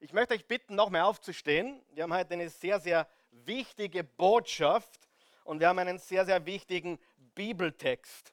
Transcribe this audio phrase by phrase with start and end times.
[0.00, 1.82] Ich möchte euch bitten, nochmal aufzustehen.
[1.90, 5.08] Wir haben heute eine sehr, sehr wichtige Botschaft
[5.42, 7.00] und wir haben einen sehr, sehr wichtigen
[7.34, 8.32] Bibeltext.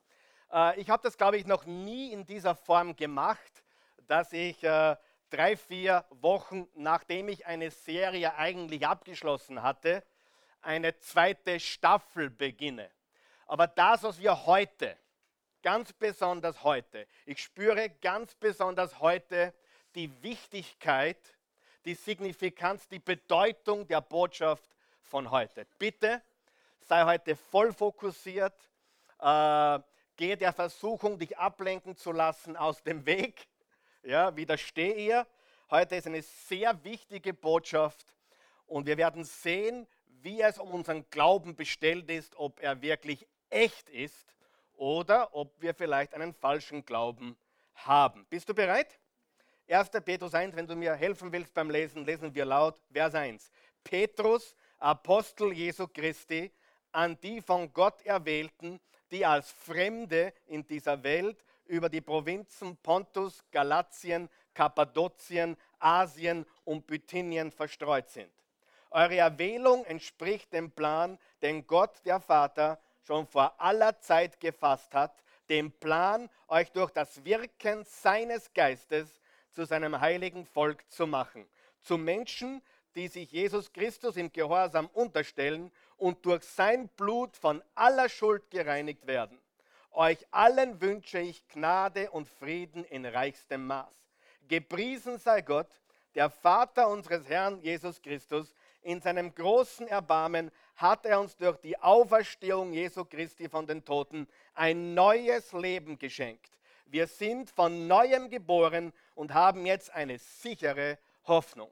[0.53, 3.63] Äh, ich habe das, glaube ich, noch nie in dieser Form gemacht,
[4.05, 4.95] dass ich äh,
[5.31, 10.03] drei, vier Wochen, nachdem ich eine Serie eigentlich abgeschlossen hatte,
[10.61, 12.91] eine zweite Staffel beginne.
[13.47, 14.95] Aber das, was wir heute,
[15.63, 19.51] ganz besonders heute, ich spüre ganz besonders heute
[19.95, 21.34] die Wichtigkeit,
[21.85, 24.69] die Signifikanz, die Bedeutung der Botschaft
[25.03, 25.65] von heute.
[25.77, 26.21] Bitte
[26.81, 28.53] sei heute voll fokussiert.
[29.19, 29.79] Äh,
[30.17, 33.47] gehe der Versuchung, dich ablenken zu lassen, aus dem Weg.
[34.03, 35.27] Ja, widerstehe ihr.
[35.69, 38.05] Heute ist eine sehr wichtige Botschaft
[38.67, 39.87] und wir werden sehen,
[40.21, 44.35] wie es um unseren Glauben bestellt ist, ob er wirklich echt ist
[44.73, 47.37] oder ob wir vielleicht einen falschen Glauben
[47.73, 48.25] haben.
[48.29, 48.99] Bist du bereit?
[49.67, 49.89] 1.
[50.05, 53.51] Petrus 1, wenn du mir helfen willst beim Lesen, lesen wir laut Vers 1.
[53.83, 56.51] Petrus, Apostel Jesu Christi,
[56.91, 63.43] an die von Gott erwählten, die als Fremde in dieser Welt über die Provinzen Pontus,
[63.49, 68.31] Galatien, Kappadokien, Asien und Bithynien verstreut sind.
[68.91, 75.23] Eure Erwählung entspricht dem Plan, den Gott, der Vater, schon vor aller Zeit gefasst hat,
[75.49, 79.19] dem Plan, euch durch das Wirken seines Geistes
[79.55, 81.47] zu seinem heiligen Volk zu machen.
[81.81, 82.61] Zu Menschen,
[82.95, 89.07] die sich Jesus Christus im Gehorsam unterstellen und durch sein Blut von aller Schuld gereinigt
[89.07, 89.39] werden.
[89.91, 93.93] Euch allen wünsche ich Gnade und Frieden in reichstem Maß.
[94.47, 95.69] Gepriesen sei Gott,
[96.15, 98.53] der Vater unseres Herrn Jesus Christus.
[98.81, 104.27] In seinem großen Erbarmen hat er uns durch die Auferstehung Jesu Christi von den Toten
[104.53, 106.51] ein neues Leben geschenkt.
[106.85, 111.71] Wir sind von neuem geboren und haben jetzt eine sichere Hoffnung.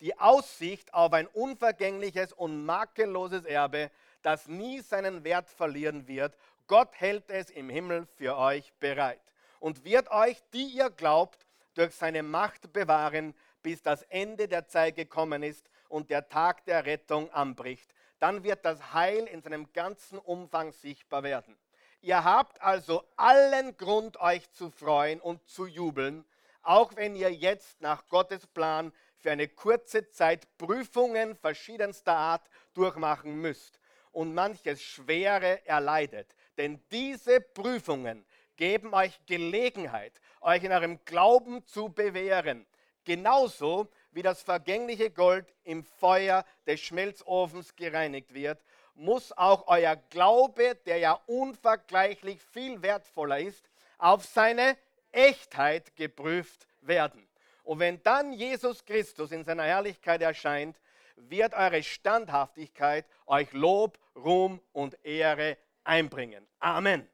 [0.00, 3.90] Die Aussicht auf ein unvergängliches und makelloses Erbe,
[4.22, 6.36] das nie seinen Wert verlieren wird.
[6.66, 9.20] Gott hält es im Himmel für euch bereit
[9.60, 14.96] und wird euch, die ihr glaubt, durch seine Macht bewahren, bis das Ende der Zeit
[14.96, 17.92] gekommen ist und der Tag der Rettung anbricht.
[18.18, 21.56] Dann wird das Heil in seinem ganzen Umfang sichtbar werden.
[22.04, 26.24] Ihr habt also allen Grund, euch zu freuen und zu jubeln,
[26.62, 32.42] auch wenn ihr jetzt nach Gottes Plan für eine kurze Zeit Prüfungen verschiedenster Art
[32.74, 33.78] durchmachen müsst
[34.10, 36.34] und manches Schwere erleidet.
[36.58, 38.26] Denn diese Prüfungen
[38.56, 42.66] geben euch Gelegenheit, euch in eurem Glauben zu bewähren.
[43.04, 48.60] Genauso wie das vergängliche Gold im Feuer des Schmelzofens gereinigt wird,
[48.94, 54.76] muss auch euer Glaube, der ja unvergleichlich viel wertvoller ist, auf seine
[55.12, 57.26] Echtheit geprüft werden.
[57.64, 60.78] Und wenn dann Jesus Christus in seiner Herrlichkeit erscheint,
[61.16, 66.46] wird eure Standhaftigkeit euch Lob, Ruhm und Ehre einbringen.
[66.58, 67.08] Amen.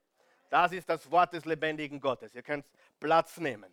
[0.51, 2.35] Das ist das Wort des lebendigen Gottes.
[2.35, 2.65] Ihr könnt
[2.99, 3.71] Platz nehmen.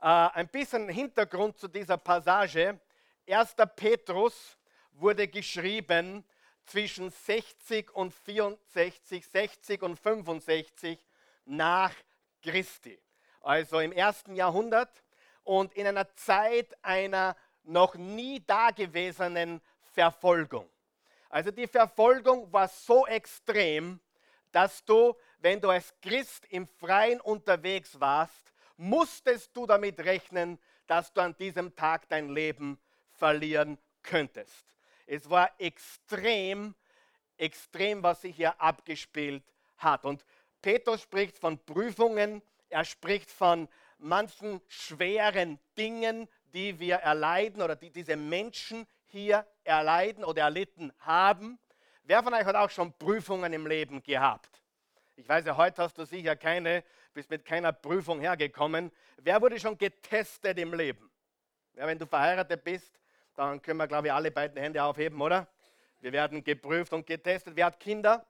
[0.00, 2.80] Äh, ein bisschen Hintergrund zu dieser Passage.
[3.28, 3.54] 1.
[3.76, 4.58] Petrus
[4.92, 6.24] wurde geschrieben
[6.64, 10.98] zwischen 60 und 64, 60 und 65
[11.44, 11.92] nach
[12.42, 12.98] Christi.
[13.40, 15.02] Also im ersten Jahrhundert
[15.44, 19.60] und in einer Zeit einer noch nie dagewesenen
[19.92, 20.68] Verfolgung.
[21.28, 24.00] Also die Verfolgung war so extrem,
[24.50, 31.12] dass du, wenn du als Christ im Freien unterwegs warst, musstest du damit rechnen, dass
[31.12, 32.78] du an diesem Tag dein Leben
[33.12, 34.66] verlieren könntest.
[35.12, 36.74] Es war extrem,
[37.36, 39.44] extrem, was sich hier abgespielt
[39.76, 40.06] hat.
[40.06, 40.24] Und
[40.62, 42.40] Petrus spricht von Prüfungen,
[42.70, 43.68] er spricht von
[43.98, 51.58] manchen schweren Dingen, die wir erleiden oder die diese Menschen hier erleiden oder erlitten haben.
[52.04, 54.62] Wer von euch hat auch schon Prüfungen im Leben gehabt?
[55.16, 58.90] Ich weiß ja, heute hast du sicher keine, bist mit keiner Prüfung hergekommen.
[59.18, 61.10] Wer wurde schon getestet im Leben?
[61.74, 62.98] Ja, wenn du verheiratet bist,
[63.34, 65.46] dann können wir, glaube ich, alle beiden Hände aufheben, oder?
[66.00, 67.54] Wir werden geprüft und getestet.
[67.56, 68.26] Wer hat Kinder?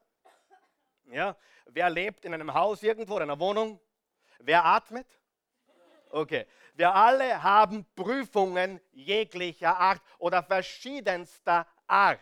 [1.07, 1.37] Ja.
[1.67, 3.81] Wer lebt in einem Haus irgendwo, in einer Wohnung?
[4.39, 5.07] Wer atmet?
[6.11, 6.47] Okay.
[6.75, 12.21] Wir alle haben Prüfungen jeglicher Art oder verschiedenster Art.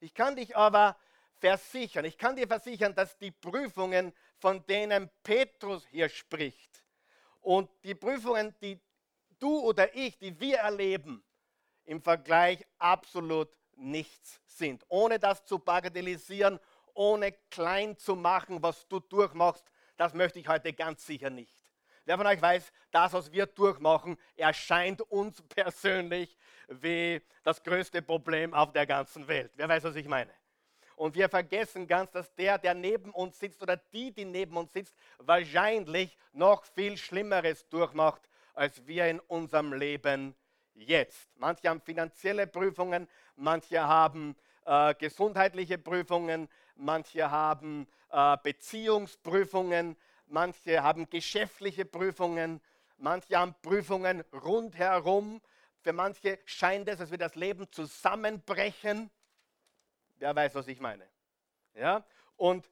[0.00, 0.96] Ich kann dich aber
[1.38, 6.84] versichern, ich kann dir versichern, dass die Prüfungen, von denen Petrus hier spricht,
[7.40, 8.80] und die Prüfungen, die
[9.38, 11.24] du oder ich, die wir erleben,
[11.88, 14.84] im Vergleich absolut nichts sind.
[14.88, 16.60] Ohne das zu bagatellisieren,
[16.92, 19.64] ohne klein zu machen, was du durchmachst,
[19.96, 21.56] das möchte ich heute ganz sicher nicht.
[22.04, 26.36] Wer von euch weiß, das, was wir durchmachen, erscheint uns persönlich
[26.68, 29.50] wie das größte Problem auf der ganzen Welt.
[29.56, 30.32] Wer weiß, was ich meine?
[30.96, 34.72] Und wir vergessen ganz, dass der, der neben uns sitzt oder die, die neben uns
[34.72, 40.34] sitzt, wahrscheinlich noch viel Schlimmeres durchmacht, als wir in unserem Leben
[40.78, 41.28] jetzt.
[41.36, 49.96] Manche haben finanzielle Prüfungen, manche haben äh, gesundheitliche Prüfungen, manche haben äh, Beziehungsprüfungen,
[50.26, 52.60] manche haben geschäftliche Prüfungen,
[52.98, 55.40] manche haben Prüfungen rundherum.
[55.80, 59.10] Für manche scheint es, als würde das Leben zusammenbrechen.
[60.18, 61.08] Wer weiß, was ich meine.
[61.74, 62.04] Ja?
[62.36, 62.68] Und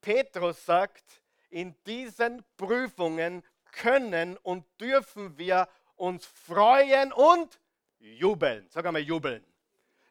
[0.00, 5.68] Petrus sagt, in diesen Prüfungen können und dürfen wir
[5.98, 7.58] uns freuen und
[7.98, 8.66] jubeln.
[8.70, 9.44] Sag einmal jubeln.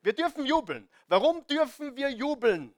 [0.01, 0.87] Wir dürfen jubeln.
[1.07, 2.73] Warum dürfen wir jubeln?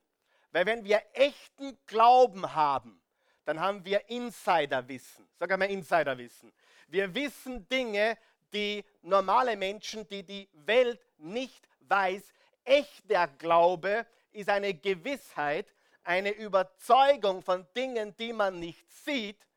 [0.51, 3.01] Weil wenn wir echten Glauben haben,
[3.45, 5.27] dann haben wir Insiderwissen.
[5.35, 6.51] Sag einmal Insiderwissen.
[6.87, 8.17] Wir wissen Dinge,
[8.53, 12.23] die normale Menschen, die die Welt nicht weiß,
[12.63, 15.67] echter Glaube ist eine Gewissheit,
[16.03, 19.47] eine Überzeugung von Dingen, die man nicht sieht.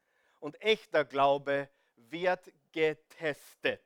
[0.41, 3.85] Und echter Glaube wird getestet.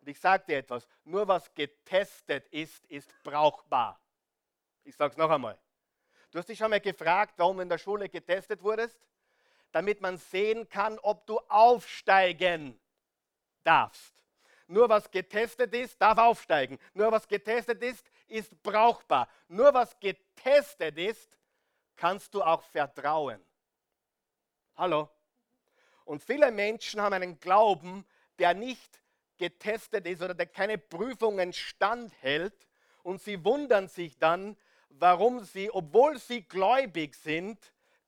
[0.00, 4.00] Und ich sage dir etwas, nur was getestet ist, ist brauchbar.
[4.84, 5.58] Ich sage es noch einmal.
[6.30, 8.98] Du hast dich schon mal gefragt, warum du in der Schule getestet wurdest?
[9.72, 12.78] Damit man sehen kann, ob du aufsteigen
[13.64, 14.14] darfst.
[14.68, 16.78] Nur was getestet ist, darf aufsteigen.
[16.94, 19.28] Nur was getestet ist, ist brauchbar.
[19.48, 21.36] Nur was getestet ist,
[21.96, 23.44] kannst du auch vertrauen.
[24.76, 25.08] Hallo?
[26.06, 28.06] Und viele Menschen haben einen Glauben,
[28.38, 29.02] der nicht
[29.36, 32.54] getestet ist oder der keine Prüfungen standhält.
[33.02, 34.56] Und sie wundern sich dann,
[34.88, 37.58] warum sie, obwohl sie gläubig sind,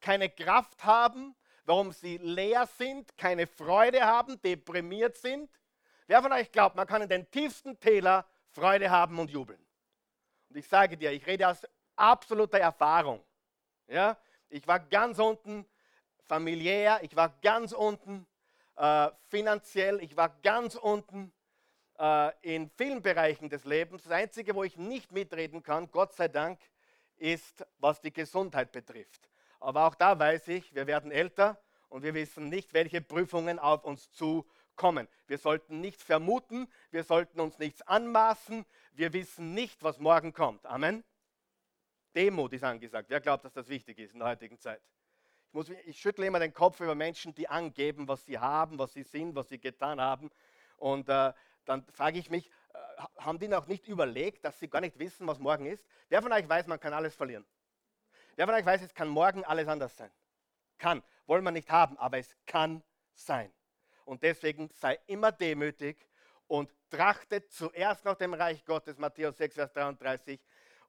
[0.01, 1.35] keine Kraft haben,
[1.67, 5.51] warum sie leer sind, keine Freude haben, deprimiert sind
[6.09, 9.61] Wer von euch glaubt, man kann in den tiefsten Täler Freude haben und jubeln?
[10.49, 11.61] Und ich sage dir, ich rede aus
[11.97, 13.23] absoluter Erfahrung.
[13.87, 14.17] Ja?
[14.49, 15.67] Ich war ganz unten
[16.29, 18.27] familiär, ich war ganz unten
[18.77, 21.33] äh, finanziell, ich war ganz unten
[21.99, 24.05] äh, in vielen Bereichen des Lebens.
[24.05, 26.61] Das Einzige, wo ich nicht mitreden kann, Gott sei Dank,
[27.17, 29.29] ist, was die Gesundheit betrifft.
[29.59, 33.85] Aber auch da weiß ich, wir werden älter und wir wissen nicht, welche Prüfungen auf
[33.85, 35.07] uns zukommen kommen.
[35.27, 40.65] Wir sollten nichts vermuten, wir sollten uns nichts anmaßen, wir wissen nicht, was morgen kommt.
[40.65, 41.05] Amen.
[42.15, 43.11] Demut ist angesagt.
[43.11, 44.81] Wer glaubt, dass das wichtig ist in der heutigen Zeit?
[45.49, 48.93] Ich, muss, ich schüttle immer den Kopf über Menschen, die angeben, was sie haben, was
[48.93, 50.31] sie sind, was sie getan haben.
[50.77, 51.33] Und äh,
[51.65, 52.79] dann frage ich mich, äh,
[53.19, 55.83] haben die noch nicht überlegt, dass sie gar nicht wissen, was morgen ist?
[56.11, 57.47] Wer von euch weiß, man kann alles verlieren?
[58.37, 60.11] Wer von euch weiß, es kann morgen alles anders sein?
[60.77, 61.03] Kann.
[61.27, 62.83] Wollen wir nicht haben, aber es kann
[63.15, 63.51] sein.
[64.05, 66.07] Und deswegen sei immer demütig
[66.47, 70.39] und trachtet zuerst nach dem Reich Gottes, Matthäus 6, Vers 33,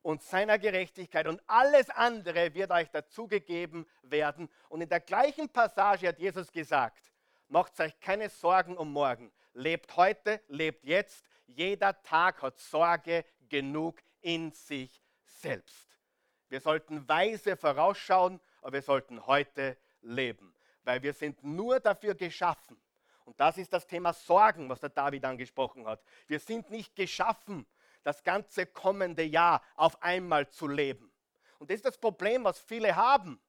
[0.01, 4.49] und seiner Gerechtigkeit und alles andere wird euch dazugegeben werden.
[4.69, 7.11] Und in der gleichen Passage hat Jesus gesagt,
[7.47, 9.31] macht euch keine Sorgen um morgen.
[9.53, 11.25] Lebt heute, lebt jetzt.
[11.47, 15.87] Jeder Tag hat Sorge genug in sich selbst.
[16.47, 20.53] Wir sollten weise vorausschauen, aber wir sollten heute leben,
[20.83, 22.79] weil wir sind nur dafür geschaffen,
[23.29, 26.01] und das ist das Thema Sorgen, was der David angesprochen hat.
[26.25, 27.67] Wir sind nicht geschaffen,
[28.03, 31.11] das ganze kommende Jahr auf einmal zu leben.
[31.59, 33.41] Und das ist das Problem, was viele haben.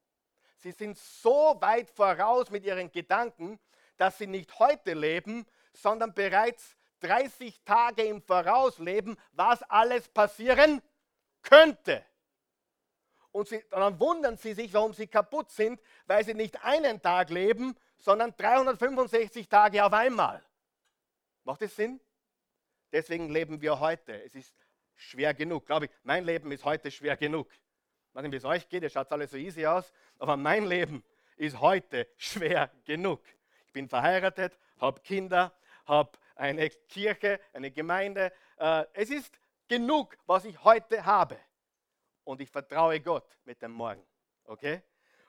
[0.56, 3.58] Sie sind so weit voraus mit ihren Gedanken,
[3.96, 10.82] dass sie nicht heute leben, sondern bereits 30 Tage im Voraus leben, was alles passieren
[11.42, 12.04] könnte.
[13.32, 17.30] Und sie, dann wundern sie sich, warum sie kaputt sind, weil sie nicht einen Tag
[17.30, 20.42] leben, sondern 365 Tage auf einmal.
[21.44, 22.00] Macht das Sinn?
[22.92, 24.22] Deswegen leben wir heute.
[24.22, 24.54] Es ist
[24.94, 25.90] schwer genug, glaube ich.
[26.02, 27.50] Mein Leben ist heute schwer genug.
[27.52, 30.64] Ich weiß nicht, wie es euch geht, ihr schaut alles so easy aus, aber mein
[30.66, 31.04] Leben
[31.36, 33.22] ist heute schwer genug.
[33.66, 35.52] Ich bin verheiratet, habe Kinder,
[35.86, 38.32] habe eine Kirche, eine Gemeinde.
[38.58, 41.38] Äh, es ist genug, was ich heute habe.
[42.24, 44.04] Und ich vertraue Gott mit dem Morgen.
[44.44, 44.82] Okay?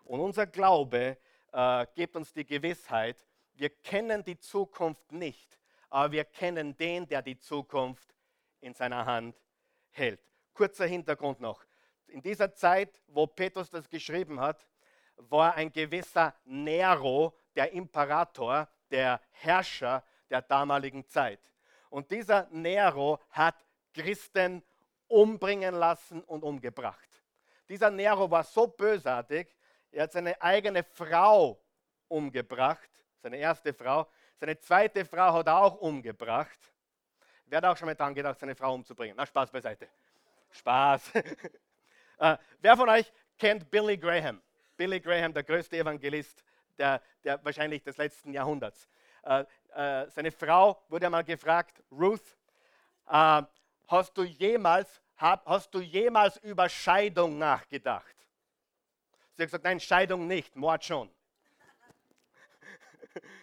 [0.04, 1.18] Und unser Glaube
[1.54, 5.60] äh, gibt uns die Gewissheit, wir kennen die Zukunft nicht,
[5.92, 8.16] aber wir kennen den, der die Zukunft
[8.62, 9.36] in seiner Hand
[9.92, 10.22] hält.
[10.54, 11.64] Kurzer Hintergrund noch.
[12.08, 14.66] In dieser Zeit, wo Petrus das geschrieben hat,
[15.18, 21.42] war ein gewisser Nero der Imperator, der Herrscher der damaligen Zeit.
[21.90, 23.56] Und dieser Nero hat
[23.94, 24.64] Christen
[25.08, 27.10] umbringen lassen und umgebracht.
[27.68, 29.54] Dieser Nero war so bösartig,
[29.92, 31.62] er hat seine eigene Frau
[32.08, 32.90] umgebracht,
[33.22, 34.08] seine erste Frau.
[34.42, 36.58] Seine zweite Frau hat er auch umgebracht.
[37.46, 39.16] Wer hat auch schon mal dran gedacht, seine Frau umzubringen?
[39.16, 39.88] Na, Spaß beiseite.
[40.50, 41.12] Spaß.
[42.18, 44.42] äh, wer von euch kennt Billy Graham?
[44.76, 46.44] Billy Graham, der größte Evangelist
[46.80, 48.90] der, der wahrscheinlich des letzten Jahrhunderts.
[49.22, 49.46] Äh,
[49.76, 52.36] äh, seine Frau wurde einmal gefragt, Ruth,
[53.10, 53.44] äh,
[53.90, 58.16] hast, du jemals, hab, hast du jemals über Scheidung nachgedacht?
[59.36, 61.12] Sie hat gesagt, nein, Scheidung nicht, Mord schon.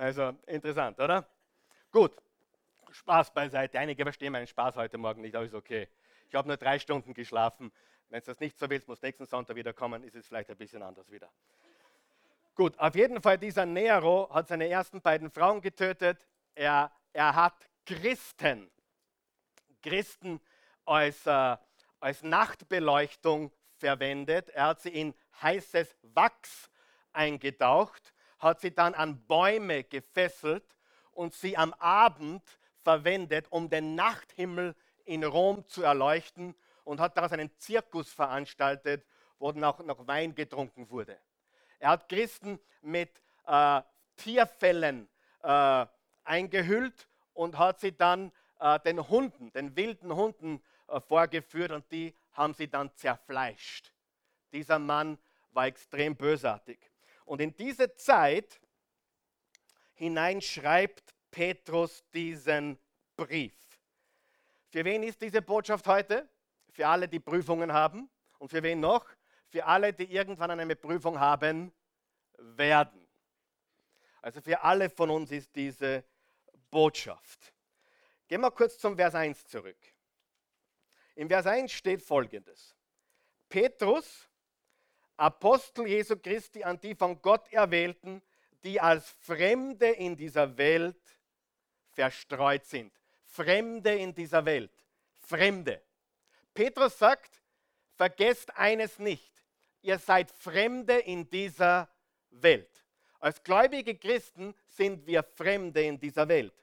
[0.00, 1.28] Also interessant, oder?
[1.92, 2.16] Gut,
[2.90, 3.78] Spaß beiseite.
[3.78, 5.90] Einige verstehen meinen Spaß heute Morgen nicht, aber ist okay.
[6.26, 7.70] Ich habe nur drei Stunden geschlafen.
[8.08, 10.56] Wenn du das nicht so willst, muss nächsten Sonntag wieder kommen, ist es vielleicht ein
[10.56, 11.30] bisschen anders wieder.
[12.54, 16.26] Gut, auf jeden Fall, dieser Nero hat seine ersten beiden Frauen getötet.
[16.54, 18.70] Er, er hat Christen,
[19.82, 20.40] Christen
[20.86, 21.58] als, äh,
[22.00, 24.48] als Nachtbeleuchtung verwendet.
[24.48, 26.70] Er hat sie in heißes Wachs
[27.12, 30.64] eingetaucht, hat sie dann an Bäume gefesselt
[31.12, 32.42] und sie am Abend
[32.82, 36.54] verwendet, um den Nachthimmel in Rom zu erleuchten
[36.84, 39.04] und hat daraus einen Zirkus veranstaltet,
[39.38, 41.18] wo dann auch noch Wein getrunken wurde.
[41.78, 43.10] Er hat Christen mit
[43.46, 43.82] äh,
[44.16, 45.08] Tierfällen
[45.42, 45.86] äh,
[46.24, 52.14] eingehüllt und hat sie dann äh, den Hunden, den wilden Hunden äh, vorgeführt und die
[52.32, 53.92] haben sie dann zerfleischt.
[54.52, 55.18] Dieser Mann
[55.52, 56.89] war extrem bösartig.
[57.30, 58.60] Und in diese Zeit
[59.94, 62.76] hinein schreibt Petrus diesen
[63.14, 63.54] Brief.
[64.68, 66.28] Für wen ist diese Botschaft heute?
[66.72, 68.10] Für alle, die Prüfungen haben.
[68.40, 69.06] Und für wen noch?
[69.46, 71.72] Für alle, die irgendwann eine Prüfung haben
[72.36, 73.06] werden.
[74.22, 76.02] Also für alle von uns ist diese
[76.68, 77.54] Botschaft.
[78.26, 79.78] Gehen wir kurz zum Vers 1 zurück.
[81.14, 82.74] Im Vers 1 steht folgendes.
[83.48, 84.28] Petrus,
[85.20, 88.22] Apostel Jesu Christi an die von Gott erwählten,
[88.64, 90.96] die als Fremde in dieser Welt
[91.92, 92.90] verstreut sind.
[93.26, 94.72] Fremde in dieser Welt.
[95.18, 95.82] Fremde.
[96.54, 97.42] Petrus sagt,
[97.96, 99.30] vergesst eines nicht.
[99.82, 101.90] Ihr seid Fremde in dieser
[102.30, 102.86] Welt.
[103.18, 106.54] Als gläubige Christen sind wir Fremde in dieser Welt.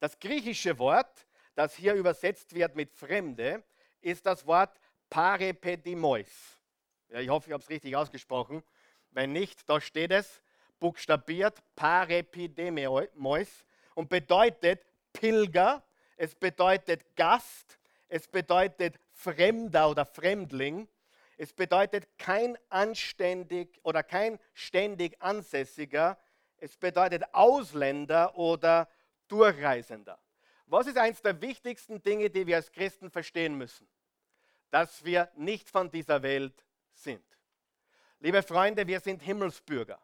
[0.00, 3.62] Das griechische Wort, das hier übersetzt wird mit Fremde,
[4.00, 4.80] ist das Wort
[5.10, 6.55] Parepedimois.
[7.08, 8.62] Ja, ich hoffe, ich habe es richtig ausgesprochen.
[9.10, 10.42] Wenn nicht, da steht es
[10.78, 15.82] buchstabiert Parepidemos und bedeutet Pilger,
[16.16, 20.88] es bedeutet Gast, es bedeutet Fremder oder Fremdling,
[21.38, 26.18] es bedeutet kein anständig oder kein ständig Ansässiger,
[26.58, 28.88] es bedeutet Ausländer oder
[29.28, 30.18] Durchreisender.
[30.66, 33.88] Was ist eines der wichtigsten Dinge, die wir als Christen verstehen müssen?
[34.70, 36.65] Dass wir nicht von dieser Welt
[36.96, 37.24] sind.
[38.20, 40.00] Liebe Freunde, wir sind Himmelsbürger.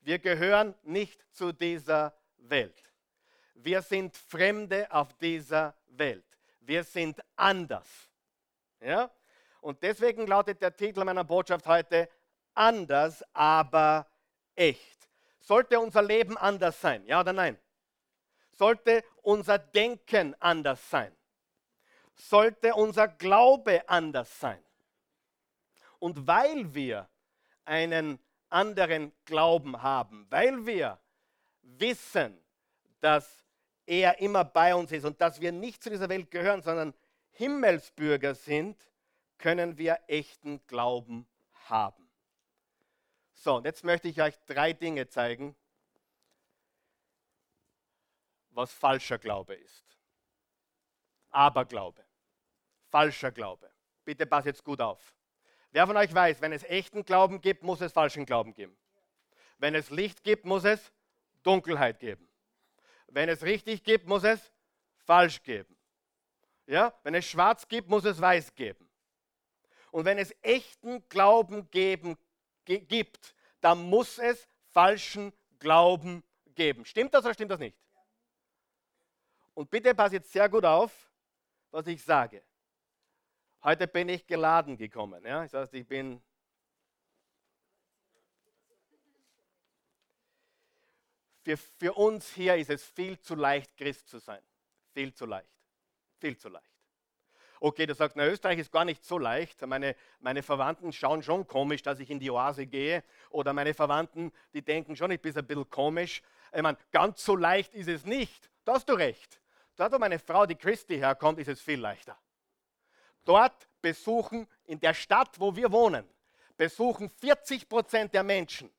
[0.00, 2.82] Wir gehören nicht zu dieser Welt.
[3.54, 6.24] Wir sind Fremde auf dieser Welt.
[6.60, 7.88] Wir sind anders.
[8.80, 9.10] Ja?
[9.60, 12.08] Und deswegen lautet der Titel meiner Botschaft heute
[12.54, 14.06] anders, aber
[14.56, 15.08] echt.
[15.40, 17.04] Sollte unser Leben anders sein?
[17.06, 17.58] Ja oder nein?
[18.52, 21.14] Sollte unser Denken anders sein?
[22.14, 24.62] Sollte unser Glaube anders sein?
[26.02, 27.08] Und weil wir
[27.64, 28.18] einen
[28.48, 30.98] anderen Glauben haben, weil wir
[31.62, 32.36] wissen,
[32.98, 33.44] dass
[33.86, 36.92] er immer bei uns ist und dass wir nicht zu dieser Welt gehören, sondern
[37.30, 38.76] Himmelsbürger sind,
[39.38, 41.24] können wir echten Glauben
[41.66, 42.10] haben.
[43.34, 45.54] So, und jetzt möchte ich euch drei Dinge zeigen,
[48.50, 49.84] was falscher Glaube ist.
[51.30, 52.04] Aberglaube.
[52.90, 53.70] Falscher Glaube.
[54.04, 55.14] Bitte pass jetzt gut auf.
[55.72, 58.76] Wer von euch weiß, wenn es echten Glauben gibt, muss es falschen Glauben geben.
[59.58, 60.92] Wenn es Licht gibt, muss es
[61.42, 62.28] Dunkelheit geben.
[63.08, 64.52] Wenn es richtig gibt, muss es
[64.98, 65.76] falsch geben.
[66.66, 66.94] Ja?
[67.02, 68.88] Wenn es schwarz gibt, muss es weiß geben.
[69.90, 72.16] Und wenn es echten Glauben geben,
[72.64, 76.22] gibt, dann muss es falschen Glauben
[76.54, 76.84] geben.
[76.84, 77.76] Stimmt das oder stimmt das nicht?
[79.54, 81.10] Und bitte pass jetzt sehr gut auf,
[81.70, 82.42] was ich sage.
[83.64, 85.24] Heute bin ich geladen gekommen.
[85.24, 85.42] Ja?
[85.42, 86.20] Das heißt, ich bin
[91.44, 94.42] für, für uns hier ist es viel zu leicht, Christ zu sein.
[94.92, 95.48] Viel zu leicht.
[96.18, 96.66] Viel zu leicht.
[97.60, 99.64] Okay, du sagst, na, Österreich ist gar nicht so leicht.
[99.64, 103.04] Meine, meine Verwandten schauen schon komisch, dass ich in die Oase gehe.
[103.30, 106.22] Oder meine Verwandten, die denken schon, ich bin ein bisschen komisch.
[106.52, 108.50] Ich meine, ganz so leicht ist es nicht.
[108.64, 109.40] Da hast du recht.
[109.76, 112.18] Dort, wo meine Frau, die Christi, herkommt, ist es viel leichter.
[113.24, 116.08] Dort besuchen, in der Stadt, wo wir wohnen,
[116.56, 118.70] besuchen 40 Prozent der Menschen,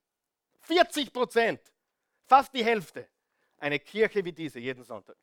[0.62, 1.62] 40 Prozent,
[2.26, 3.08] fast die Hälfte,
[3.58, 5.18] eine Kirche wie diese jeden Sonntag.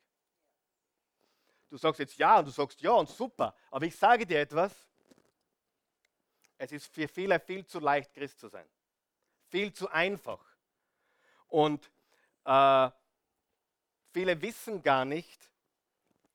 [1.69, 3.55] du sagst jetzt ja und du sagst ja und super.
[3.69, 4.73] Aber ich sage dir etwas,
[6.57, 8.67] es ist für viele viel zu leicht, Christ zu sein.
[9.49, 10.43] Viel zu einfach.
[11.47, 11.91] Und
[12.45, 12.89] äh,
[14.11, 15.49] viele wissen gar nicht,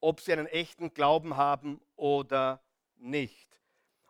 [0.01, 2.61] ob sie einen echten Glauben haben oder
[2.97, 3.49] nicht.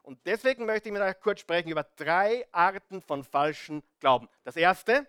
[0.02, 4.28] Und deswegen möchte ich mit euch kurz sprechen über drei Arten von falschen Glauben.
[4.44, 5.06] Das erste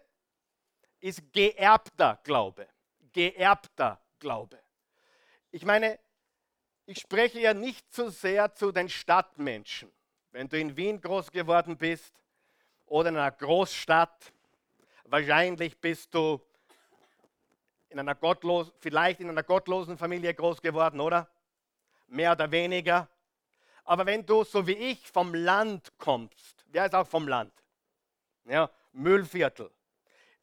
[0.99, 2.67] ist geerbter Glaube.
[3.13, 4.59] Geerbter Glaube.
[5.51, 5.99] Ich meine,
[6.87, 9.91] ich spreche ja nicht so sehr zu den Stadtmenschen.
[10.31, 12.13] Wenn du in Wien groß geworden bist
[12.85, 14.31] oder in einer Großstadt,
[15.05, 16.41] wahrscheinlich bist du
[17.89, 21.29] in einer gottlos, vielleicht in einer gottlosen Familie groß geworden, oder?
[22.07, 23.09] Mehr oder weniger.
[23.87, 27.53] Aber wenn du, so wie ich, vom Land kommst, wer ist auch vom Land?
[28.43, 29.71] Ja, Müllviertel.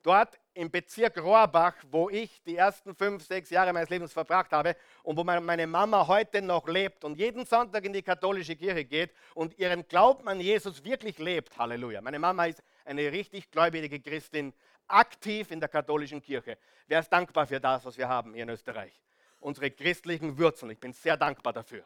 [0.03, 4.77] Dort im Bezirk Rohrbach, wo ich die ersten fünf, sechs Jahre meines Lebens verbracht habe
[5.03, 9.15] und wo meine Mama heute noch lebt und jeden Sonntag in die katholische Kirche geht
[9.35, 11.59] und ihren Glauben an Jesus wirklich lebt.
[11.59, 12.01] Halleluja.
[12.01, 14.55] Meine Mama ist eine richtig gläubige Christin,
[14.87, 16.57] aktiv in der katholischen Kirche.
[16.87, 19.03] Wer ist dankbar für das, was wir haben hier in Österreich?
[19.39, 20.71] Unsere christlichen Wurzeln.
[20.71, 21.85] Ich bin sehr dankbar dafür.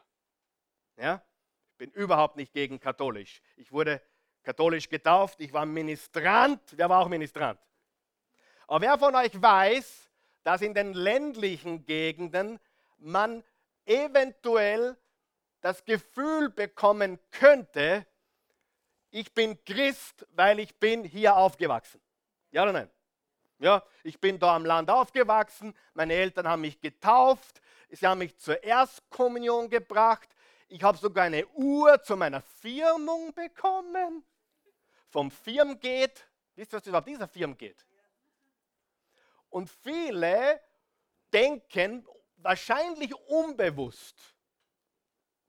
[0.95, 1.21] Ja?
[1.79, 3.41] Ich bin überhaupt nicht gegen katholisch.
[3.55, 4.01] Ich wurde
[4.43, 5.39] katholisch getauft.
[5.39, 6.59] Ich war Ministrant.
[6.75, 7.57] Wer war auch Ministrant?
[8.67, 10.09] Aber wer von euch weiß,
[10.43, 12.59] dass in den ländlichen Gegenden
[12.97, 13.45] man
[13.85, 14.97] eventuell
[15.61, 18.05] das Gefühl bekommen könnte,
[19.09, 22.01] ich bin Christ, weil ich bin hier aufgewachsen.
[22.51, 22.89] Ja oder nein?
[23.59, 28.37] Ja, ich bin da am Land aufgewachsen, meine Eltern haben mich getauft, sie haben mich
[28.37, 30.27] zur Erstkommunion gebracht,
[30.69, 34.23] ich habe sogar eine Uhr zu meiner Firmung bekommen.
[35.09, 36.25] Vom Firmgeht.
[36.55, 37.85] Wisst ihr, was überhaupt dieser Firmgeht?
[39.49, 40.61] Und viele
[41.33, 42.07] denken
[42.37, 44.15] wahrscheinlich unbewusst,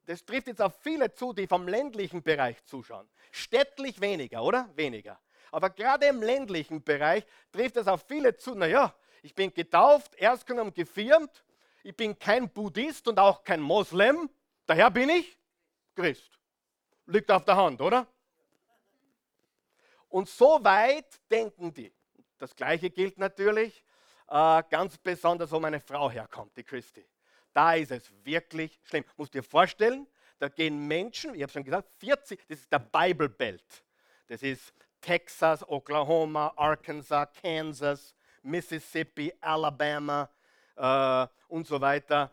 [0.07, 3.09] das trifft jetzt auf viele zu, die vom ländlichen Bereich zuschauen.
[3.31, 4.69] Städtlich weniger, oder?
[4.75, 5.21] Weniger.
[5.53, 8.55] Aber gerade im ländlichen Bereich trifft es auf viele zu.
[8.55, 11.45] Naja, ich bin getauft, erst genommen gefirmt,
[11.83, 14.31] ich bin kein Buddhist und auch kein Moslem,
[14.71, 15.37] daher bin ich
[15.97, 16.31] Christ.
[17.07, 18.07] Liegt auf der Hand, oder?
[20.09, 21.93] Und so weit denken die.
[22.39, 23.85] Das gleiche gilt natürlich
[24.29, 27.05] äh, ganz besonders, wo meine Frau herkommt, die Christi.
[27.53, 29.05] Da ist es wirklich schlimm.
[29.17, 30.07] Musst dir vorstellen,
[30.39, 33.85] da gehen Menschen, ich habe schon gesagt, 40, das ist der Bible Belt.
[34.29, 40.31] Das ist Texas, Oklahoma, Arkansas, Kansas, Mississippi, Alabama
[40.77, 42.31] äh, und so weiter.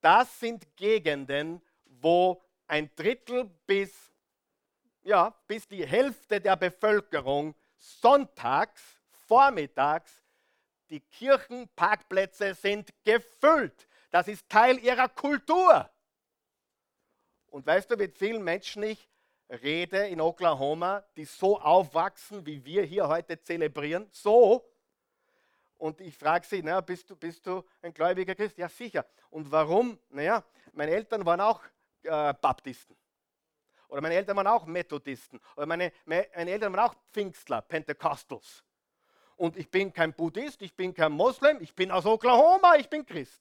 [0.00, 1.62] Das sind Gegenden,
[2.00, 3.92] wo ein Drittel bis,
[5.02, 8.82] ja, bis die Hälfte der Bevölkerung sonntags,
[9.26, 10.22] vormittags,
[10.90, 13.88] die Kirchenparkplätze sind gefüllt.
[14.10, 15.88] Das ist Teil ihrer Kultur.
[17.48, 19.08] Und weißt du, mit vielen Menschen ich
[19.48, 24.64] rede in Oklahoma, die so aufwachsen, wie wir hier heute zelebrieren, so.
[25.78, 28.58] Und ich frage sie, naja, bist du, bist du ein gläubiger Christ?
[28.58, 29.06] Ja, sicher.
[29.30, 29.98] Und warum?
[30.10, 31.62] Naja, meine Eltern waren auch
[32.08, 32.96] äh, Baptisten.
[33.88, 35.40] Oder meine Eltern waren auch Methodisten.
[35.56, 38.62] Oder meine, meine Eltern waren auch Pfingstler, Pentecostals.
[39.36, 43.06] Und ich bin kein Buddhist, ich bin kein Moslem, ich bin aus Oklahoma, ich bin
[43.06, 43.40] Christ.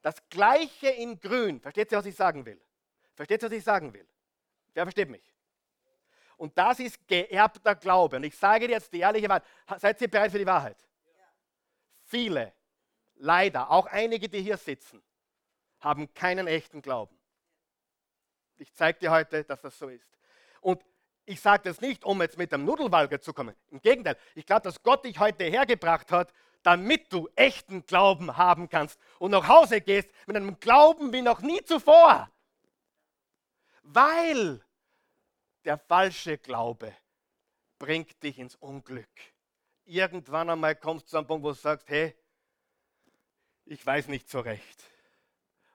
[0.00, 1.60] Das gleiche in Grün.
[1.60, 2.60] Versteht ihr, was ich sagen will?
[3.14, 4.06] Versteht ihr, was ich sagen will?
[4.72, 5.34] Wer versteht mich?
[6.36, 8.16] Und das ist geerbter Glaube.
[8.16, 9.44] Und ich sage dir jetzt die ehrliche Wahrheit.
[9.78, 10.76] Seid ihr bereit für die Wahrheit?
[12.02, 12.52] Viele,
[13.16, 15.02] leider, auch einige, die hier sitzen,
[15.84, 17.16] haben keinen echten Glauben.
[18.56, 20.08] Ich zeige dir heute, dass das so ist.
[20.60, 20.82] Und
[21.26, 23.54] ich sage das nicht, um jetzt mit dem Nudelwalger zu kommen.
[23.70, 28.68] Im Gegenteil, ich glaube, dass Gott dich heute hergebracht hat, damit du echten Glauben haben
[28.68, 32.30] kannst und nach Hause gehst mit einem Glauben wie noch nie zuvor.
[33.82, 34.64] Weil
[35.64, 36.94] der falsche Glaube
[37.78, 39.08] bringt dich ins Unglück.
[39.84, 42.16] Irgendwann einmal kommst du zu einem Punkt, wo du sagst, hey,
[43.66, 44.93] ich weiß nicht so recht.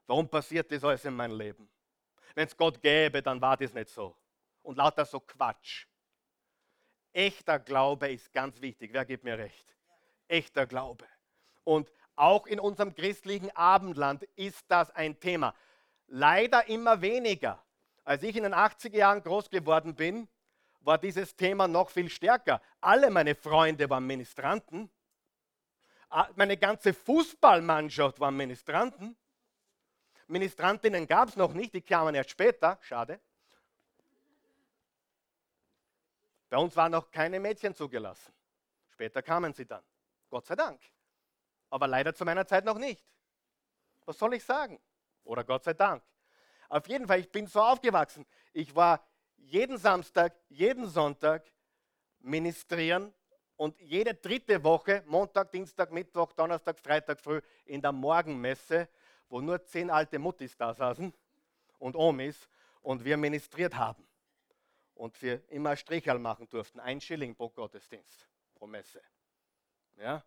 [0.09, 1.69] Warum passiert das alles in meinem Leben?
[2.33, 4.15] Wenn es Gott gäbe, dann war das nicht so.
[4.63, 5.85] Und lauter so Quatsch.
[7.13, 8.91] Echter Glaube ist ganz wichtig.
[8.91, 9.67] Wer gibt mir recht?
[10.27, 11.05] Echter Glaube.
[11.63, 15.53] Und auch in unserem christlichen Abendland ist das ein Thema.
[16.07, 17.63] Leider immer weniger.
[18.03, 20.27] Als ich in den 80er Jahren groß geworden bin,
[20.79, 22.63] war dieses Thema noch viel stärker.
[22.81, 24.89] Alle meine Freunde waren Ministranten.
[26.33, 29.15] Meine ganze Fußballmannschaft waren Ministranten.
[30.29, 33.19] Ministrantinnen gab es noch nicht, die kamen erst später, schade.
[36.49, 38.31] Bei uns waren noch keine Mädchen zugelassen.
[38.89, 39.83] Später kamen sie dann.
[40.29, 40.79] Gott sei Dank.
[41.71, 43.03] Aber leider zu meiner Zeit noch nicht.
[44.05, 44.79] Was soll ich sagen?
[45.23, 46.03] Oder Gott sei Dank.
[46.69, 48.25] Auf jeden Fall, ich bin so aufgewachsen.
[48.53, 49.03] Ich war
[49.37, 51.51] jeden Samstag, jeden Sonntag
[52.19, 53.13] ministrieren
[53.55, 58.87] und jede dritte Woche, Montag, Dienstag, Mittwoch, Donnerstag, Freitag früh in der Morgenmesse,
[59.29, 61.13] wo nur zehn alte Muttis da saßen
[61.77, 62.49] und Omis
[62.81, 64.05] und wir ministriert haben.
[64.95, 69.01] Und wir immer Strichel machen durften, ein Schilling pro Gottesdienst, pro Messe.
[69.97, 70.23] Ja?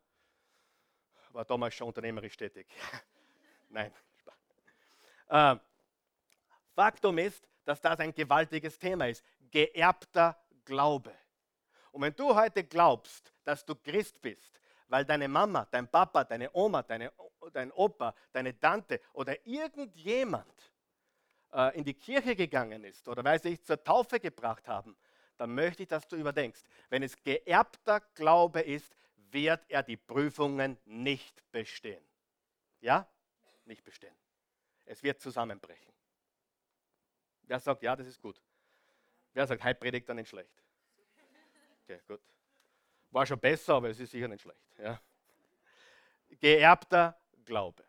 [1.30, 2.66] War damals schon unternehmerisch tätig.
[3.68, 3.92] Nein.
[5.28, 5.56] Äh,
[6.74, 9.22] Faktum ist, dass das ein gewaltiges Thema ist.
[9.50, 11.14] Geerbter Glaube.
[11.90, 16.50] Und wenn du heute glaubst, dass du Christ bist, weil deine Mama, dein Papa, deine
[16.54, 17.12] Oma, deine,
[17.50, 20.72] dein Opa, deine Tante oder irgendjemand
[21.52, 24.96] äh, in die Kirche gegangen ist oder weil sie dich zur Taufe gebracht haben,
[25.36, 26.62] dann möchte ich, dass du überdenkst.
[26.88, 32.04] Wenn es geerbter Glaube ist, wird er die Prüfungen nicht bestehen.
[32.80, 33.08] Ja?
[33.64, 34.14] Nicht bestehen.
[34.84, 35.92] Es wird zusammenbrechen.
[37.42, 38.40] Wer sagt, ja, das ist gut?
[39.32, 40.62] Wer sagt, heute predigt er nicht schlecht?
[41.82, 42.20] Okay, gut.
[43.10, 44.60] War schon besser, aber es ist sicher nicht schlecht.
[44.78, 45.00] Ja.
[46.40, 47.84] Geerbter Glaube.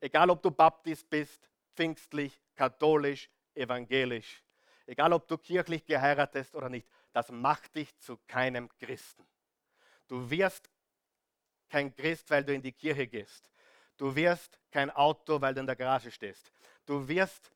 [0.00, 4.42] Egal, ob du Baptist bist, pfingstlich, katholisch, evangelisch,
[4.86, 9.26] egal, ob du kirchlich geheiratest oder nicht, das macht dich zu keinem Christen.
[10.08, 10.70] Du wirst
[11.68, 13.50] kein Christ, weil du in die Kirche gehst.
[13.96, 16.50] Du wirst kein Auto, weil du in der Garage stehst.
[16.86, 17.52] Du wirst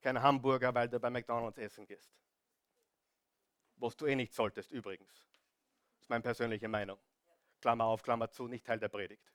[0.00, 2.10] kein Hamburger, weil du bei McDonald's essen gehst.
[3.76, 5.14] Was du eh nicht solltest, übrigens.
[5.94, 6.98] Das ist meine persönliche Meinung.
[7.60, 9.32] Klammer auf, Klammer zu, nicht Teil der Predigt.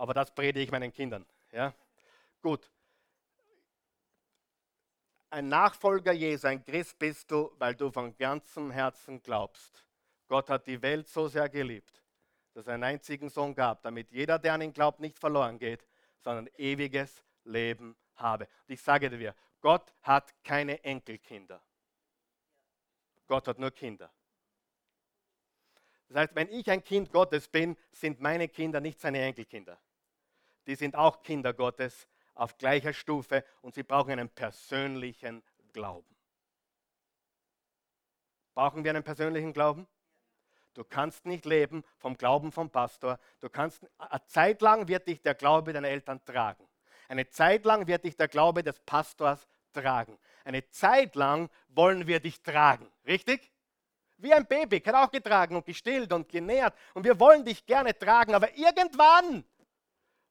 [0.00, 1.26] Aber das predige ich meinen Kindern.
[1.52, 1.74] Ja?
[2.40, 2.70] Gut.
[5.28, 9.84] Ein Nachfolger Jesu, ein Christ bist du, weil du von ganzem Herzen glaubst.
[10.26, 12.02] Gott hat die Welt so sehr geliebt,
[12.54, 15.86] dass er einen einzigen Sohn gab, damit jeder, der an ihn glaubt, nicht verloren geht,
[16.20, 18.44] sondern ewiges Leben habe.
[18.66, 21.60] Und ich sage dir, Gott hat keine Enkelkinder.
[23.26, 24.10] Gott hat nur Kinder.
[26.08, 29.78] Das heißt, wenn ich ein Kind Gottes bin, sind meine Kinder nicht seine Enkelkinder.
[30.66, 35.42] Die sind auch Kinder Gottes auf gleicher Stufe und sie brauchen einen persönlichen
[35.72, 36.16] Glauben.
[38.54, 39.86] Brauchen wir einen persönlichen Glauben?
[40.74, 43.18] Du kannst nicht leben vom Glauben vom Pastor.
[43.40, 46.66] Du kannst, eine Zeit lang wird dich der Glaube deiner Eltern tragen.
[47.08, 50.16] Eine Zeit lang wird dich der Glaube des Pastors tragen.
[50.44, 52.90] Eine Zeit lang wollen wir dich tragen.
[53.06, 53.50] Richtig?
[54.18, 56.74] Wie ein Baby, kann auch getragen und gestillt und genährt.
[56.94, 59.44] Und wir wollen dich gerne tragen, aber irgendwann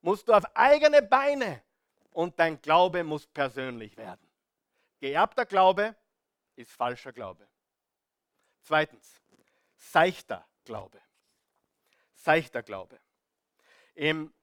[0.02, 1.62] musst du auf eigene Beine
[2.12, 4.28] und dein Glaube muss persönlich werden.
[5.00, 5.96] Geerbter Glaube
[6.56, 7.48] ist falscher Glaube.
[8.62, 9.22] Zweitens,
[9.76, 11.00] seichter Glaube.
[12.14, 13.00] Seichter Glaube.
[13.96, 14.34] Im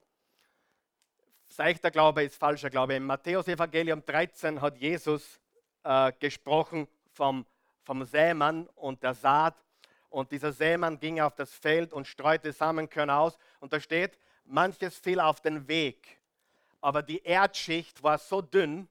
[1.48, 2.94] Seichter Glaube ist falscher Glaube.
[2.94, 5.40] Im Matthäus-Evangelium 13 hat Jesus
[5.84, 7.46] äh, gesprochen vom,
[7.82, 9.62] vom Sämann und der Saat.
[10.08, 13.38] Und dieser Sämann ging auf das Feld und streute Samenkörner aus.
[13.60, 16.18] Und da steht, manches fiel auf den Weg.
[16.80, 18.88] Aber die Erdschicht war so dünn,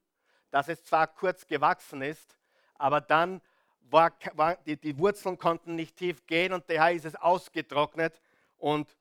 [0.52, 2.38] dass es zwar kurz gewachsen ist,
[2.76, 3.42] aber dann
[3.90, 8.22] war, war die, die Wurzeln konnten nicht tief gehen und daher ist es ausgetrocknet
[8.58, 8.96] und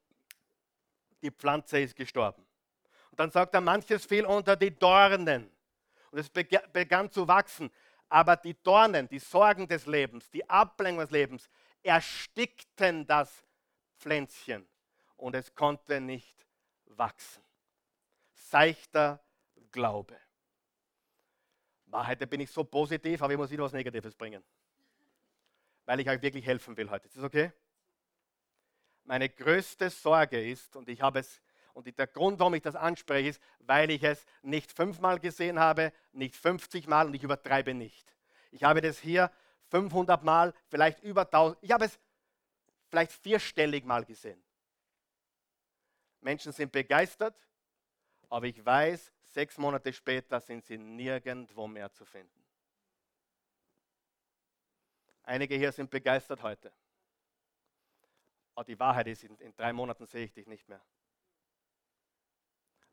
[1.22, 2.44] die Pflanze ist gestorben.
[3.10, 5.50] Und dann sagt er, manches fiel unter die Dornen.
[6.10, 7.70] Und es begann zu wachsen.
[8.08, 11.48] Aber die Dornen, die Sorgen des Lebens, die Ablenkung des Lebens,
[11.82, 13.44] erstickten das
[13.98, 14.66] Pflänzchen.
[15.16, 16.46] Und es konnte nicht
[16.86, 17.42] wachsen.
[18.32, 19.22] Seichter
[19.70, 20.18] Glaube.
[21.92, 24.42] Heute bin ich so positiv, aber ich muss wieder was Negatives bringen.
[25.84, 27.06] Weil ich euch wirklich helfen will heute.
[27.06, 27.52] Ist das okay?
[29.04, 31.40] Meine größte Sorge ist, und ich habe es
[31.74, 35.92] und der Grund, warum ich das anspreche, ist, weil ich es nicht fünfmal gesehen habe,
[36.12, 38.14] nicht 50 Mal und ich übertreibe nicht.
[38.52, 39.30] Ich habe das hier
[39.70, 41.58] 500 Mal, vielleicht über 1000.
[41.62, 41.98] Ich habe es
[42.88, 44.40] vielleicht vierstellig mal gesehen.
[46.24, 47.36] Menschen sind begeistert,
[48.30, 52.42] aber ich weiß, sechs Monate später sind sie nirgendwo mehr zu finden.
[55.22, 56.72] Einige hier sind begeistert heute.
[58.54, 60.80] Aber die Wahrheit ist, in, drei Monaten sehe ich dich nicht mehr.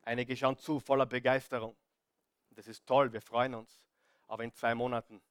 [0.02, 1.74] Einige schauen zu, voller Begeisterung.
[2.50, 3.86] Das ist toll, wir freuen uns.
[4.28, 5.22] Aber in zwei Monaten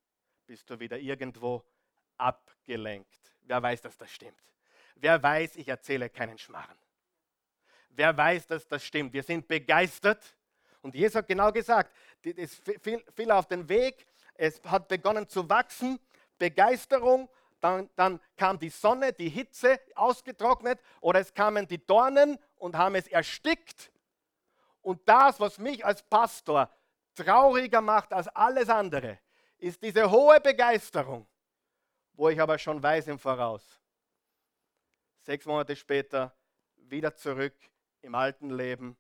[0.48, 1.64] bist du wieder irgendwo
[2.18, 3.36] abgelenkt.
[3.42, 4.42] Wer weiß, dass das stimmt?
[4.96, 6.78] Wer weiß, ich erzähle keinen Schmarren?
[7.96, 9.14] Wer weiß, dass das stimmt?
[9.14, 10.36] Wir sind begeistert.
[10.82, 16.00] Und Jesus hat genau gesagt, es fiel, auf den Weg, es hat begonnen zu wachsen,
[16.38, 22.76] Begeisterung, dann, dann kam die Sonne, die Hitze ausgetrocknet oder es kamen die Dornen und
[22.76, 23.92] haben es erstickt.
[24.82, 26.72] Und das, was mich als Pastor
[27.14, 29.20] trauriger macht als alles andere,
[29.60, 31.28] ist diese hohe Begeisterung,
[32.14, 33.80] wo ich aber schon weiß im Voraus.
[35.20, 36.36] Sechs Monate später
[36.78, 37.54] wieder zurück
[38.02, 38.98] im alten Leben,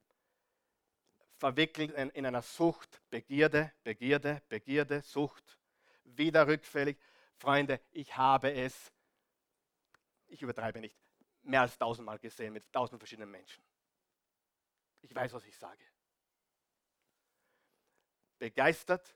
[1.37, 5.57] verwickelt in, in einer Sucht, Begierde, Begierde, Begierde, Sucht,
[6.03, 6.97] wieder rückfällig.
[7.37, 8.91] Freunde, ich habe es,
[10.27, 10.95] ich übertreibe nicht,
[11.41, 13.63] mehr als tausendmal gesehen mit tausend verschiedenen Menschen.
[15.01, 15.83] Ich weiß, was ich sage.
[18.37, 19.15] Begeistert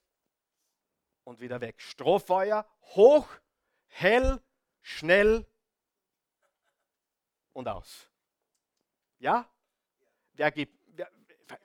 [1.24, 1.80] und wieder weg.
[1.80, 3.28] Strohfeuer, hoch,
[3.88, 4.41] hell,
[4.82, 5.45] schnell
[7.54, 8.10] und aus.
[9.19, 9.48] Ja?
[10.36, 11.10] Wer, gibt, wer,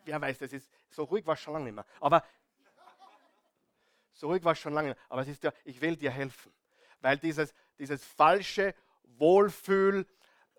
[0.04, 1.86] wer weiß, das ist so ruhig war es schon lange nicht mehr.
[2.00, 2.24] Aber
[4.12, 4.96] so ruhig war schon lange.
[5.08, 6.52] Aber es ist ja, ich will dir helfen.
[7.00, 10.06] Weil dieses, dieses falsche Wohlfühl,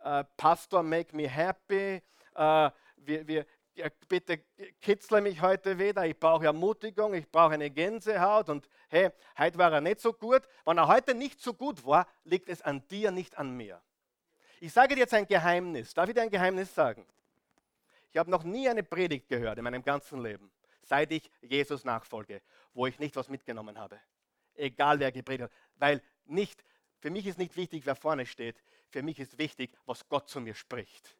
[0.04, 2.02] äh, Pastor, make me happy,
[2.36, 3.45] äh, wir, wir,
[3.76, 4.39] ja, bitte
[4.82, 9.71] kitzle mich heute wieder, ich brauche Ermutigung, ich brauche eine Gänsehaut und hey, heute war
[9.71, 10.41] er nicht so gut.
[10.65, 13.82] Wenn er heute nicht so gut war, liegt es an dir, nicht an mir.
[14.60, 15.93] Ich sage dir jetzt ein Geheimnis.
[15.93, 17.06] Darf ich dir ein Geheimnis sagen?
[18.12, 20.52] Ich habe noch nie eine Predigt gehört in meinem ganzen Leben,
[20.84, 22.41] seit ich Jesus nachfolge,
[22.74, 24.00] wo ich nicht was mitgenommen habe.
[24.56, 25.58] Egal wer gepredigt hat.
[25.76, 26.63] Weil nicht,
[27.00, 28.62] für mich ist nicht wichtig, wer vorne steht.
[28.89, 31.15] Für mich ist wichtig, was Gott zu mir spricht.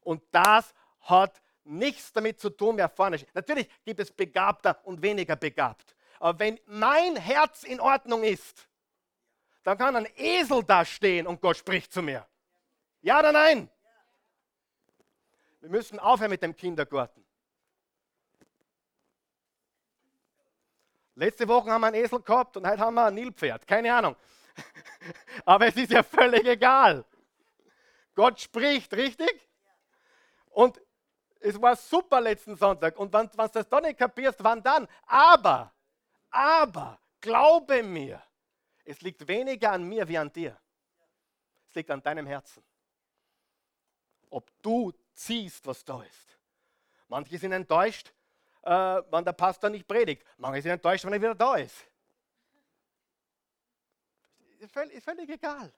[0.00, 3.34] Und das hat nichts damit zu tun, wer vorne steht.
[3.34, 5.94] Natürlich gibt es begabter und weniger begabt.
[6.18, 8.68] Aber wenn mein Herz in Ordnung ist,
[9.62, 12.26] dann kann ein Esel da stehen und Gott spricht zu mir.
[13.02, 13.70] Ja oder nein?
[15.60, 17.24] Wir müssen aufhören mit dem Kindergarten.
[21.14, 23.66] Letzte Woche haben wir einen Esel gehabt und heute haben wir ein Nilpferd.
[23.66, 24.16] Keine Ahnung.
[25.44, 27.04] Aber es ist ja völlig egal.
[28.14, 29.48] Gott spricht, richtig?
[30.46, 30.80] Und
[31.40, 32.98] es war super letzten Sonntag.
[32.98, 34.88] Und wenn, du das dann nicht kapierst, wann dann?
[35.06, 35.74] Aber,
[36.30, 38.22] aber, glaube mir,
[38.84, 40.58] es liegt weniger an mir wie an dir.
[41.68, 42.64] Es liegt an deinem Herzen
[44.30, 46.38] ob du ziehst, was da ist.
[47.08, 48.12] Manche sind enttäuscht,
[48.62, 50.24] äh, wenn der Pastor nicht predigt.
[50.38, 51.86] Manche sind enttäuscht, wenn er wieder da ist.
[54.58, 55.72] Ist völlig, völlig egal.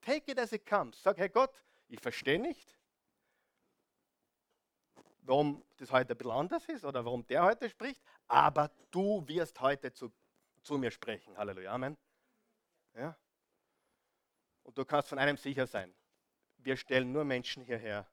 [0.00, 1.00] Take it as it comes.
[1.00, 2.76] Sag, hey Gott, ich verstehe nicht,
[5.20, 9.60] warum das heute ein bisschen anders ist oder warum der heute spricht, aber du wirst
[9.60, 10.12] heute zu,
[10.62, 11.36] zu mir sprechen.
[11.38, 11.96] Halleluja, Amen.
[12.94, 13.16] Ja?
[14.64, 15.94] Und du kannst von einem sicher sein
[16.64, 18.06] wir stellen nur Menschen hierher,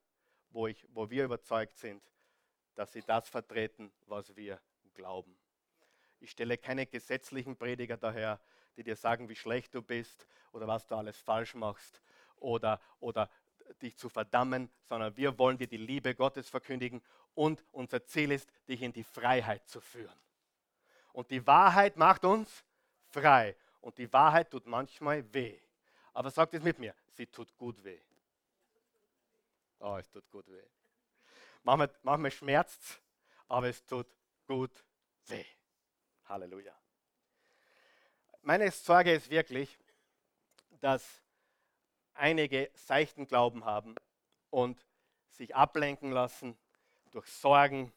[0.52, 2.04] wo, ich, wo wir überzeugt sind,
[2.76, 4.60] dass sie das vertreten, was wir
[4.94, 5.38] glauben.
[6.20, 8.40] Ich stelle keine gesetzlichen Prediger daher,
[8.76, 12.02] die dir sagen, wie schlecht du bist oder was du alles falsch machst
[12.38, 13.30] oder, oder
[13.82, 17.02] dich zu verdammen, sondern wir wollen dir die Liebe Gottes verkündigen
[17.36, 20.18] und unser Ziel ist, dich in die Freiheit zu führen.
[21.14, 22.64] Und die Wahrheit macht uns
[23.10, 25.60] frei und die Wahrheit tut manchmal weh.
[26.14, 28.00] Aber sagt es mit mir, sie tut gut weh.
[29.80, 30.68] Oh, es tut gut weh.
[31.64, 33.02] Manchmal, manchmal schmerzt es,
[33.48, 34.08] aber es tut
[34.48, 34.84] gut
[35.28, 35.46] weh.
[36.26, 36.78] Halleluja.
[38.42, 39.78] Meine Sorge ist wirklich,
[40.82, 41.22] dass
[42.14, 43.96] einige seichten Glauben haben
[44.50, 44.86] und
[45.30, 46.58] sich ablenken lassen
[47.12, 47.94] durch Sorgen,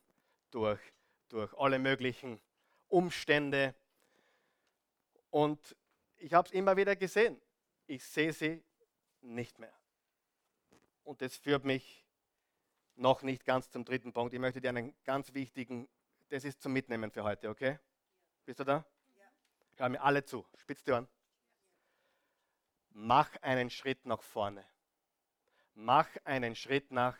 [0.50, 0.80] durch,
[1.28, 2.40] durch alle möglichen
[2.88, 3.74] Umstände.
[5.30, 5.76] Und
[6.16, 7.40] ich habe es immer wieder gesehen.
[7.86, 8.62] Ich sehe sie
[9.20, 9.72] nicht mehr.
[11.04, 12.06] Und das führt mich
[12.96, 14.32] noch nicht ganz zum dritten Punkt.
[14.34, 15.88] Ich möchte dir einen ganz wichtigen,
[16.28, 17.78] das ist zum Mitnehmen für heute, okay?
[18.44, 18.84] Bist du da?
[19.16, 19.24] Ja.
[19.76, 21.08] Hör mir alle zu, spitz die Ohren.
[22.90, 24.64] Mach einen Schritt nach vorne.
[25.74, 27.16] Mach einen Schritt nach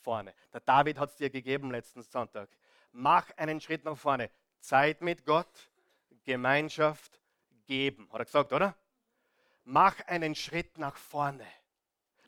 [0.00, 0.34] vorne.
[0.52, 2.48] Der David hat es dir gegeben letzten Sonntag.
[2.92, 4.30] Mach einen Schritt nach vorne.
[4.60, 5.70] Zeit mit Gott,
[6.24, 7.20] Gemeinschaft,
[7.66, 8.08] geben.
[8.12, 8.76] Hat er gesagt, oder?
[9.64, 11.46] Mach einen Schritt nach vorne.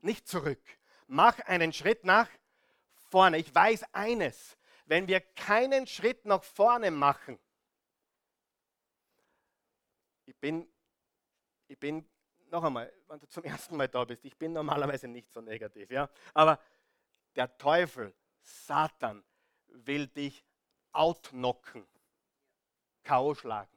[0.03, 0.61] Nicht zurück
[1.07, 2.29] mach einen Schritt nach
[3.11, 3.39] vorne.
[3.39, 7.39] Ich weiß eines, wenn wir keinen Schritt nach vorne machen,
[10.27, 10.69] ich bin,
[11.69, 12.09] ich bin,
[12.51, 15.91] noch einmal, wenn du zum ersten Mal da bist, ich bin normalerweise nicht so negativ,
[15.91, 16.59] ja, aber
[17.37, 19.25] der Teufel, Satan,
[19.67, 20.45] will dich
[20.93, 21.87] outnocken,
[23.03, 23.35] K.O.
[23.35, 23.77] schlagen.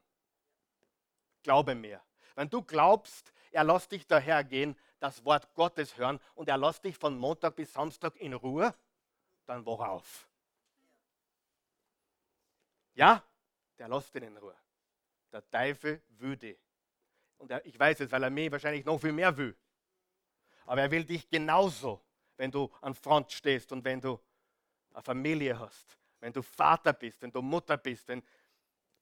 [1.41, 2.01] Glaube mir.
[2.35, 6.97] Wenn du glaubst, er lässt dich dahergehen, das Wort Gottes hören und er lässt dich
[6.97, 8.73] von Montag bis Samstag in Ruhe,
[9.45, 10.27] dann worauf?
[12.93, 13.23] Ja,
[13.77, 14.55] der lässt ihn in Ruhe.
[15.31, 16.57] Der Teufel will
[17.37, 19.55] Und er, ich weiß es, weil er mich wahrscheinlich noch viel mehr will.
[20.65, 22.01] Aber er will dich genauso
[22.37, 24.19] wenn du an Front stehst und wenn du
[24.93, 28.23] eine Familie hast, wenn du Vater bist, wenn du Mutter bist, wenn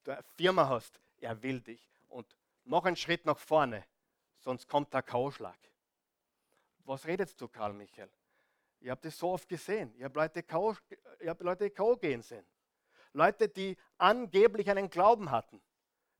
[0.03, 0.99] du eine Firma hast.
[1.19, 1.81] Er will dich.
[2.07, 3.85] Und mach einen Schritt nach vorne,
[4.39, 5.55] sonst kommt der K.O.-Schlag.
[6.85, 8.09] Was redest du, Karl Michael?
[8.79, 9.93] Ich habe das so oft gesehen.
[9.97, 10.75] Ich habe Leute K.O.
[11.25, 12.45] hab gehen sehen.
[13.13, 15.61] Leute, die angeblich einen Glauben hatten.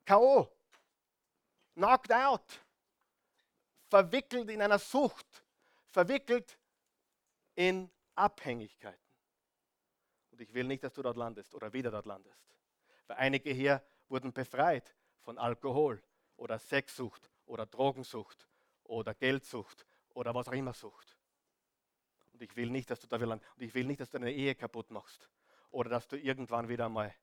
[0.06, 0.50] K.O.
[1.76, 2.62] Knocked out.
[3.84, 5.44] Verwickelt in einer Sucht.
[5.88, 6.58] Verwickelt
[7.54, 9.00] in Abhängigkeiten.
[10.32, 12.42] Und ich will nicht, dass du dort landest oder wieder dort landest.
[13.08, 16.02] Weil einige hier wurden befreit von Alkohol
[16.38, 18.48] oder Sexsucht oder Drogensucht
[18.84, 21.16] oder Geldsucht oder was auch immer Sucht.
[22.34, 23.32] Und ich will nicht, dass du da wieder.
[23.32, 25.30] Und ich will nicht, dass du deine Ehe kaputt machst
[25.70, 27.14] oder dass du irgendwann wieder mal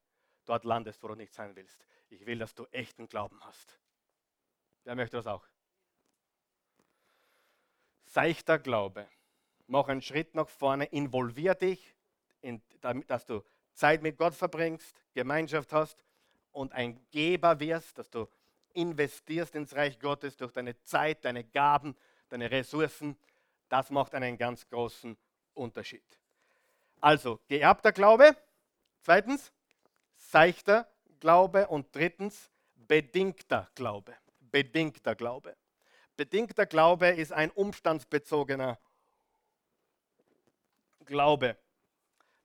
[0.44, 1.84] dort landest, wo du nicht sein willst.
[2.08, 3.78] Ich will, dass du echten Glauben hast.
[4.84, 5.46] Wer möchte das auch?
[8.06, 9.08] Seichter Glaube.
[9.66, 11.94] Mach einen Schritt nach vorne, involvier dich,
[12.40, 13.42] in, damit, dass du
[13.74, 16.04] Zeit mit Gott verbringst, Gemeinschaft hast
[16.50, 18.28] und ein Geber wirst, dass du
[18.74, 21.96] investierst ins Reich Gottes durch deine Zeit, deine Gaben,
[22.32, 23.16] deine Ressourcen.
[23.68, 25.16] Das macht einen ganz großen
[25.54, 26.04] Unterschied.
[27.00, 28.36] Also geerbter Glaube,
[29.02, 29.52] zweitens
[30.16, 30.90] seichter
[31.20, 34.16] Glaube und drittens bedingter Glaube.
[34.40, 35.56] Bedingter Glaube.
[36.16, 38.78] Bedingter Glaube ist ein umstandsbezogener
[41.04, 41.56] Glaube.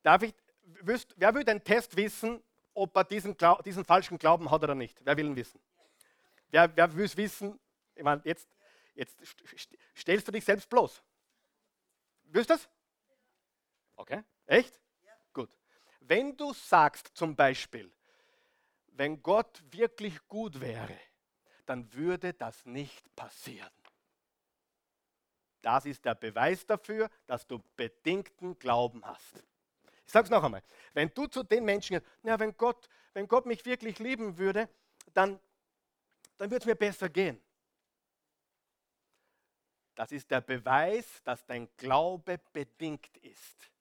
[0.03, 0.33] Darf ich,
[0.81, 4.99] wüsst, wer will den Test wissen, ob er diesen, diesen, falschen Glauben hat oder nicht?
[5.03, 5.59] Wer will ihn wissen?
[6.49, 7.59] Wer, wer will es wissen?
[7.95, 8.47] Ich meine, jetzt,
[8.97, 9.17] jetzt
[9.95, 11.01] stellst du dich selbst bloß.
[12.23, 12.69] Willst du das?
[13.95, 14.23] Okay.
[14.45, 14.79] Echt?
[15.03, 15.11] Ja.
[15.33, 15.49] Gut.
[16.01, 17.91] Wenn du sagst zum Beispiel,
[18.87, 20.99] wenn Gott wirklich gut wäre,
[21.65, 23.71] dann würde das nicht passieren.
[25.61, 29.43] Das ist der Beweis dafür, dass du bedingten Glauben hast.
[30.05, 30.63] Ich sage es noch einmal.
[30.93, 34.69] Wenn du zu den Menschen, na, wenn Gott, wenn Gott mich wirklich lieben würde,
[35.13, 35.39] dann,
[36.37, 37.41] dann würde es mir besser gehen.
[39.97, 43.71] Das ist der Beweis, dass dein Glaube bedingt ist.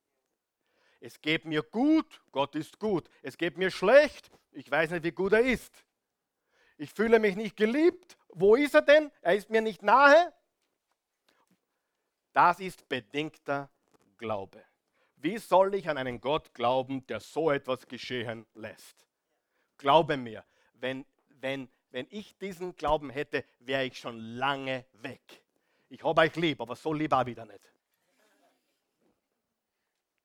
[0.98, 3.10] Es geht mir gut, Gott ist gut.
[3.20, 5.84] Es geht mir schlecht, ich weiß nicht, wie gut er ist.
[6.78, 8.16] Ich fühle mich nicht geliebt.
[8.28, 9.12] Wo ist er denn?
[9.20, 10.32] Er ist mir nicht nahe.
[12.32, 13.68] Das ist bedingter
[14.16, 14.64] Glaube.
[15.16, 19.06] Wie soll ich an einen Gott glauben, der so etwas geschehen lässt?
[19.76, 25.45] Glaube mir, wenn, wenn, wenn ich diesen Glauben hätte, wäre ich schon lange weg.
[25.88, 27.72] Ich habe euch lieb, aber so lieb auch wieder nicht.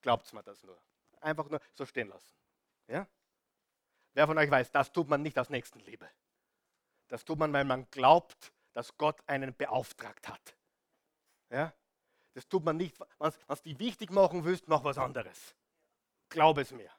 [0.01, 0.79] Glaubt mir das nur.
[1.21, 2.35] Einfach nur so stehen lassen.
[2.87, 3.07] Ja?
[4.13, 6.09] Wer von euch weiß, das tut man nicht aus Nächstenliebe.
[7.07, 10.55] Das tut man, weil man glaubt, dass Gott einen beauftragt hat.
[11.49, 11.73] Ja?
[12.33, 12.97] Das tut man nicht.
[13.19, 15.55] Wenn du die wichtig machen willst, mach was anderes.
[16.29, 16.89] Glaub es mir.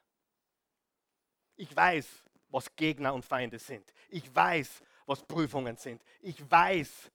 [1.55, 3.91] Ich weiß, was Gegner und Feinde sind.
[4.09, 6.01] Ich weiß, was Prüfungen sind.
[6.21, 7.11] Ich weiß,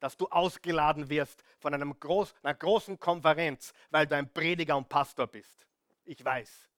[0.00, 5.26] dass du ausgeladen wirst von groß, einer großen Konferenz, weil du ein Prediger und Pastor
[5.26, 5.66] bist.
[6.04, 6.68] Ich weiß.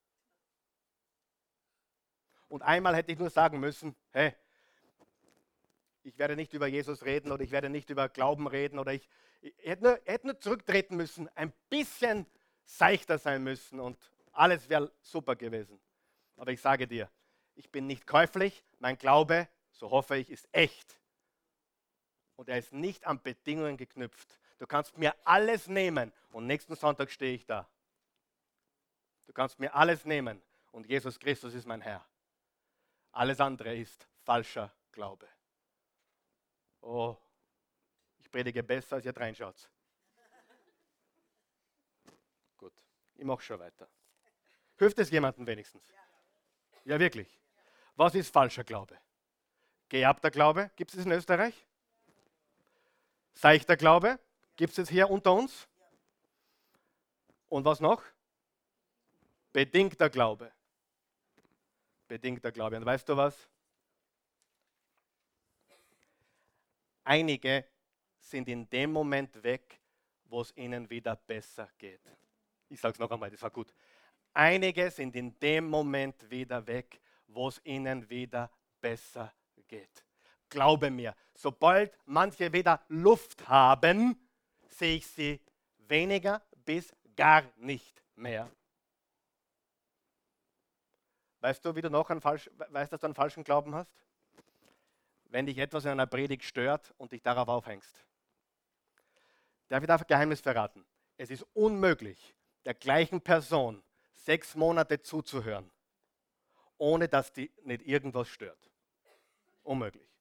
[2.48, 4.35] Und einmal hätte ich nur sagen müssen, hey,
[6.02, 9.08] ich werde nicht über Jesus reden oder ich werde nicht über Glauben reden oder ich,
[9.40, 12.26] ich hätte, nur, hätte nur zurücktreten müssen, ein bisschen
[12.64, 13.96] seichter sein müssen und
[14.32, 15.80] alles wäre super gewesen.
[16.37, 17.08] Aber ich sage dir,
[17.54, 20.98] ich bin nicht käuflich, mein Glaube, so hoffe ich, ist echt.
[22.37, 24.38] Und er ist nicht an Bedingungen geknüpft.
[24.59, 27.68] Du kannst mir alles nehmen und nächsten Sonntag stehe ich da.
[29.27, 30.42] Du kannst mir alles nehmen
[30.73, 32.05] und Jesus Christus ist mein Herr.
[33.12, 35.29] Alles andere ist falscher Glaube.
[36.81, 37.16] Oh,
[38.18, 39.68] ich predige besser, als ihr reinschaut.
[42.57, 42.73] Gut,
[43.14, 43.88] ich mache schon weiter.
[44.77, 45.85] Hilft es jemandem wenigstens?
[46.85, 47.38] Ja, wirklich.
[47.95, 48.99] Was ist falscher Glaube?
[49.88, 51.66] Geerbter Glaube, gibt es in Österreich?
[53.35, 54.18] Seichter Glaube,
[54.56, 55.68] gibt es hier unter uns?
[57.48, 58.02] Und was noch?
[59.52, 60.52] Bedingter Glaube.
[62.08, 62.76] Bedingter Glaube.
[62.76, 63.48] Und weißt du was?
[67.04, 67.66] Einige
[68.20, 69.80] sind in dem Moment weg,
[70.24, 72.00] wo es ihnen wieder besser geht.
[72.68, 73.74] Ich sage es noch einmal, das war gut.
[74.33, 79.33] Einige sind in dem Moment wieder weg, wo es ihnen wieder besser
[79.68, 80.04] geht.
[80.53, 84.17] Glaube mir, sobald manche wieder Luft haben,
[84.69, 85.40] sehe ich sie
[85.79, 88.50] weniger bis gar nicht mehr.
[91.40, 93.92] Weißt du, wie du noch einen falsch, weißt, dass du einen falschen Glauben hast?
[95.33, 98.05] wenn dich etwas in einer Predigt stört und dich darauf aufhängst.
[99.69, 100.85] Darf ich da ein Geheimnis verraten?
[101.17, 102.35] Es ist unmöglich,
[102.67, 103.83] der gleichen Person
[104.13, 105.71] sechs Monate zuzuhören,
[106.77, 108.71] ohne dass die nicht irgendwas stört.
[109.63, 110.12] Unmöglich.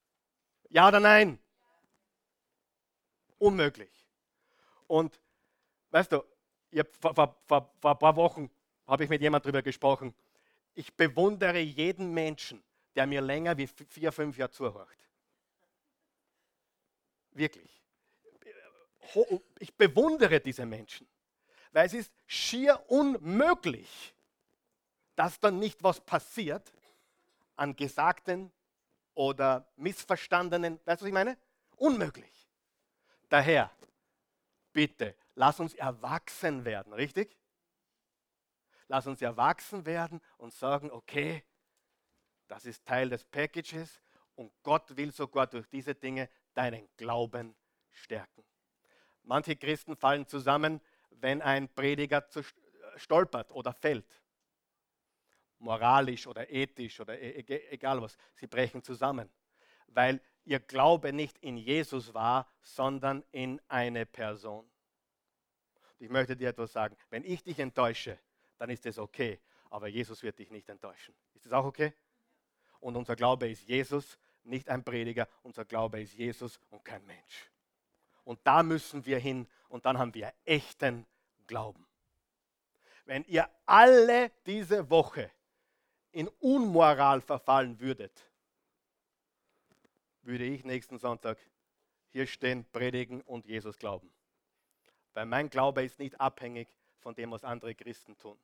[0.72, 1.38] Ja oder nein?
[3.38, 3.92] Unmöglich.
[4.88, 5.20] Und
[5.90, 6.24] weißt du,
[7.02, 8.50] vor, vor, vor, vor ein paar Wochen
[8.88, 10.16] habe ich mit jemandem darüber gesprochen.
[10.74, 12.64] Ich bewundere jeden Menschen,
[12.96, 14.98] der mir länger wie vier, fünf Jahre zuhört.
[17.32, 17.82] Wirklich.
[19.60, 21.06] Ich bewundere diese Menschen,
[21.74, 24.16] weil es ist schier unmöglich,
[25.18, 26.72] dass dann nicht was passiert
[27.58, 28.54] an gesagten
[29.14, 31.38] oder missverstandenen, weißt du, was ich meine?
[31.76, 32.50] Unmöglich.
[33.30, 33.72] Daher,
[34.74, 37.38] bitte, lass uns erwachsen werden, richtig?
[38.88, 41.44] Lass uns erwachsen werden und sagen, okay,
[42.48, 44.02] das ist Teil des Packages
[44.36, 47.56] und Gott will sogar durch diese Dinge deinen Glauben
[47.92, 48.44] stärken.
[49.24, 50.82] Manche Christen fallen zusammen,
[51.12, 52.28] wenn ein Prediger
[52.98, 54.21] stolpert oder fällt.
[55.62, 58.18] Moralisch oder ethisch oder e-, e-, egal was.
[58.36, 59.30] Sie brechen zusammen,
[59.88, 64.70] weil ihr Glaube nicht in Jesus war, sondern in eine Person.
[66.00, 66.96] Ich möchte dir etwas sagen.
[67.10, 68.18] Wenn ich dich enttäusche,
[68.58, 69.40] dann ist es okay.
[69.70, 71.14] Aber Jesus wird dich nicht enttäuschen.
[71.36, 71.94] Ist das auch okay?
[72.80, 75.28] Und unser Glaube ist Jesus, nicht ein Prediger.
[75.44, 77.52] Unser Glaube ist Jesus und kein Mensch.
[78.24, 81.06] Und da müssen wir hin und dann haben wir echten
[81.48, 81.88] Glauben.
[83.06, 85.32] Wenn ihr alle diese Woche
[86.12, 88.26] in Unmoral verfallen würdet,
[90.24, 91.38] würde ich nächsten Sonntag
[92.10, 94.12] hier stehen, predigen und Jesus glauben.
[95.14, 96.68] Weil mein Glaube ist nicht abhängig
[97.00, 98.38] von dem, was andere Christen tun,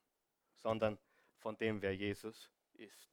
[0.55, 0.97] sondern
[1.38, 3.09] von dem, wer Jesus ist.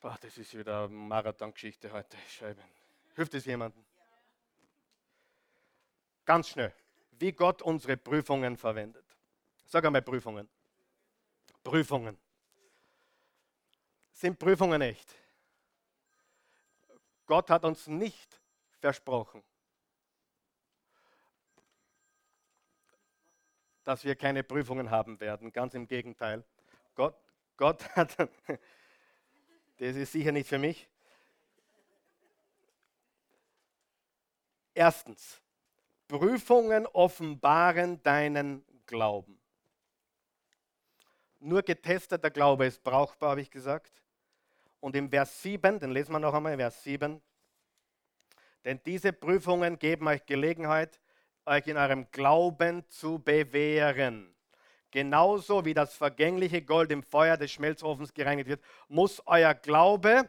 [0.00, 2.16] Boah, das ist wieder eine Marathongeschichte heute.
[2.28, 2.62] Scheiben.
[3.14, 3.84] Hilft es jemandem?
[6.24, 6.74] Ganz schnell.
[7.12, 9.04] Wie Gott unsere Prüfungen verwendet.
[9.66, 10.48] Sag einmal Prüfungen.
[11.62, 12.18] Prüfungen.
[14.14, 15.12] Sind Prüfungen echt?
[17.26, 18.40] Gott hat uns nicht
[18.78, 19.42] versprochen,
[23.82, 25.52] dass wir keine Prüfungen haben werden.
[25.52, 26.44] Ganz im Gegenteil.
[26.94, 27.16] Gott,
[27.56, 28.16] Gott hat,
[29.78, 30.88] das ist sicher nicht für mich.
[34.74, 35.42] Erstens,
[36.06, 39.40] Prüfungen offenbaren deinen Glauben.
[41.40, 44.03] Nur getesteter Glaube ist brauchbar, habe ich gesagt.
[44.84, 47.18] Und im Vers 7, den lesen wir noch einmal, Vers 7.
[48.66, 51.00] Denn diese Prüfungen geben euch Gelegenheit,
[51.46, 54.36] euch in eurem Glauben zu bewähren.
[54.90, 60.28] Genauso wie das vergängliche Gold im Feuer des Schmelzofens gereinigt wird, muss euer Glaube,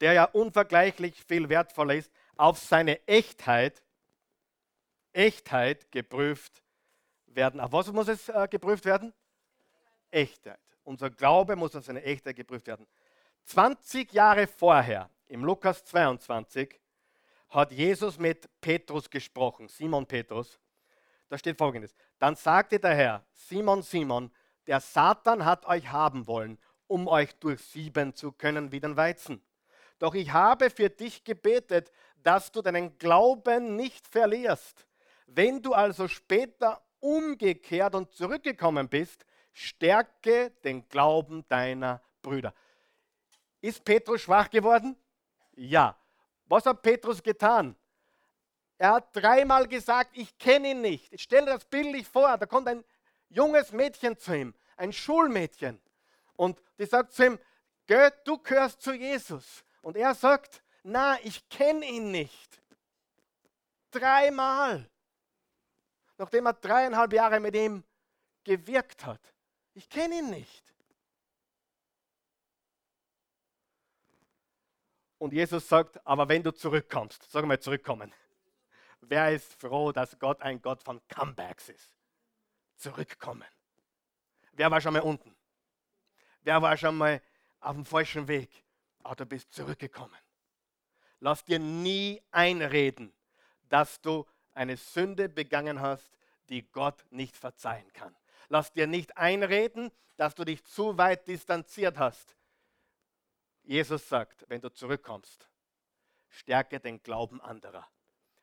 [0.00, 3.82] der ja unvergleichlich viel wertvoller ist, auf seine Echtheit,
[5.12, 6.62] Echtheit geprüft
[7.26, 7.60] werden.
[7.60, 9.12] Auf was muss es äh, geprüft werden?
[10.10, 10.73] Echtheit.
[10.84, 12.86] Unser Glaube muss auf seine Echtheit geprüft werden.
[13.44, 16.78] 20 Jahre vorher, im Lukas 22,
[17.50, 20.58] hat Jesus mit Petrus gesprochen, Simon Petrus.
[21.28, 24.30] Da steht folgendes: Dann sagte der Herr, Simon, Simon,
[24.66, 29.42] der Satan hat euch haben wollen, um euch durchsieben zu können wie den Weizen.
[29.98, 34.86] Doch ich habe für dich gebetet, dass du deinen Glauben nicht verlierst.
[35.26, 39.24] Wenn du also später umgekehrt und zurückgekommen bist,
[39.54, 42.52] stärke den Glauben deiner Brüder.
[43.62, 44.96] Ist Petrus schwach geworden?
[45.56, 45.96] Ja.
[46.46, 47.74] Was hat Petrus getan?
[48.76, 51.10] Er hat dreimal gesagt, ich kenne ihn nicht.
[51.12, 52.84] Ich stelle das bildlich vor, da kommt ein
[53.30, 55.80] junges Mädchen zu ihm, ein Schulmädchen.
[56.36, 57.38] Und die sagt zu ihm,
[57.86, 59.64] Geh, du gehörst zu Jesus.
[59.82, 62.62] Und er sagt, na, ich kenne ihn nicht.
[63.90, 64.88] Dreimal.
[66.16, 67.84] Nachdem er dreieinhalb Jahre mit ihm
[68.42, 69.33] gewirkt hat.
[69.74, 70.62] Ich kenne ihn nicht.
[75.18, 78.12] Und Jesus sagt, aber wenn du zurückkommst, sag mal zurückkommen.
[79.00, 81.92] Wer ist froh, dass Gott ein Gott von Comebacks ist?
[82.76, 83.48] Zurückkommen.
[84.52, 85.34] Wer war schon mal unten?
[86.42, 87.20] Wer war schon mal
[87.60, 88.50] auf dem falschen Weg?
[89.02, 90.16] Aber du bist zurückgekommen.
[91.20, 93.12] Lass dir nie einreden,
[93.68, 96.10] dass du eine Sünde begangen hast,
[96.48, 98.14] die Gott nicht verzeihen kann.
[98.48, 102.36] Lass dir nicht einreden, dass du dich zu weit distanziert hast.
[103.62, 105.48] Jesus sagt, wenn du zurückkommst,
[106.28, 107.88] stärke den Glauben anderer.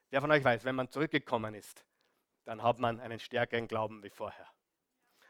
[0.09, 1.85] Wer von euch weiß, wenn man zurückgekommen ist,
[2.45, 4.47] dann hat man einen stärkeren Glauben wie vorher.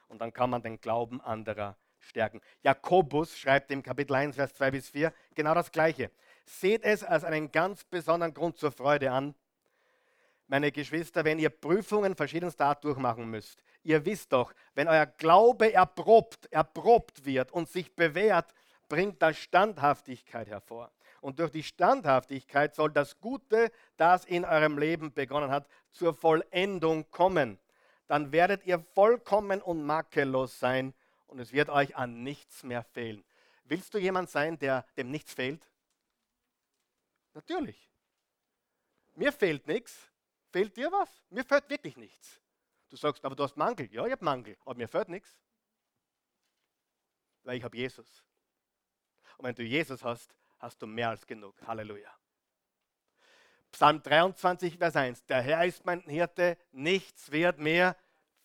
[0.08, 2.42] Und dann kann man den Glauben anderer stärken.
[2.64, 6.12] Jakobus schreibt im Kapitel 1, Vers 2 bis 4 genau das Gleiche.
[6.46, 9.36] Seht es als einen ganz besonderen Grund zur Freude an,
[10.52, 15.72] meine Geschwister, wenn ihr Prüfungen verschiedenster Art durchmachen müsst, ihr wisst doch, wenn euer Glaube
[15.72, 18.54] erprobt, erprobt wird und sich bewährt,
[18.90, 20.92] bringt das Standhaftigkeit hervor.
[21.22, 27.10] Und durch die Standhaftigkeit soll das Gute, das in eurem Leben begonnen hat, zur Vollendung
[27.12, 27.58] kommen.
[28.08, 30.94] Dann werdet ihr vollkommen und makellos sein
[31.28, 33.24] und es wird euch an nichts mehr fehlen.
[33.64, 35.66] Willst du jemand sein, der dem nichts fehlt?
[37.34, 37.90] Natürlich.
[39.16, 40.11] Mir fehlt nichts.
[40.52, 41.10] Fehlt dir was?
[41.30, 42.40] Mir fehlt wirklich nichts.
[42.90, 43.88] Du sagst, aber du hast Mangel.
[43.92, 45.40] Ja, ich habe Mangel, aber mir fehlt nichts.
[47.44, 48.24] Weil ich habe Jesus.
[49.38, 51.56] Und wenn du Jesus hast, hast du mehr als genug.
[51.66, 52.12] Halleluja.
[53.72, 55.26] Psalm 23, Vers 1.
[55.26, 57.96] Der Herr ist mein Hirte, nichts wird mir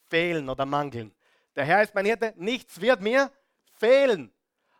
[0.08, 1.12] fehlen oder mangeln.
[1.56, 3.32] Der Herr ist mein Hirte, nichts wird mir
[3.72, 4.32] fehlen.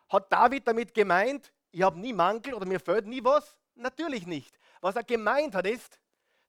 [0.09, 3.59] Hat David damit gemeint, ich habe nie Mangel oder mir fehlt nie was?
[3.75, 4.59] Natürlich nicht.
[4.81, 5.99] Was er gemeint hat ist,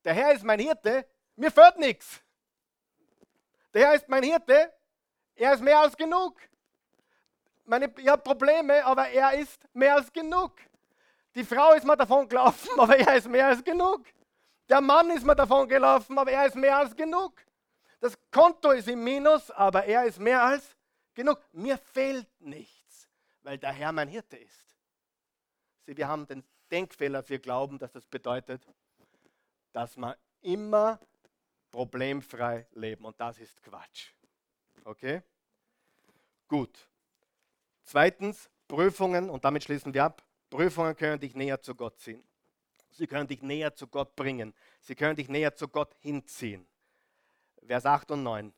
[0.08, 1.06] der Herr ist mein Hirte,
[1.36, 2.22] mir fehlt nichts.
[3.74, 4.74] Der Herr ist mein Hirte,
[5.36, 6.40] er ist mehr als genug.
[7.66, 10.54] Meine, ich habe Probleme, aber er ist mehr als genug.
[11.36, 14.06] Die Frau ist mir davon gelaufen, aber er ist mehr als genug.
[14.70, 17.34] Der Mann ist mir davon gelaufen, aber er ist mehr als genug.
[18.00, 20.78] Das Konto ist im Minus, aber er ist mehr als
[21.16, 21.42] genug.
[21.52, 23.10] Mir fehlt nichts,
[23.42, 24.78] weil der Herr mein Hirte ist.
[25.86, 28.66] Sie, wir haben den Denkfehler, wir glauben, dass das bedeutet,
[29.78, 31.00] dass wir immer
[31.70, 33.06] problemfrei leben.
[33.06, 34.12] Und das ist Quatsch.
[34.84, 35.22] Okay?
[36.48, 36.90] Gut.
[37.84, 40.26] Zweitens, Prüfungen, und damit schließen wir ab.
[40.50, 42.28] Prüfungen können dich näher zu Gott ziehen.
[42.90, 44.56] Sie können dich näher zu Gott bringen.
[44.82, 46.68] Sie können dich näher zu Gott hinziehen.
[47.64, 48.52] Vers 8 und 9.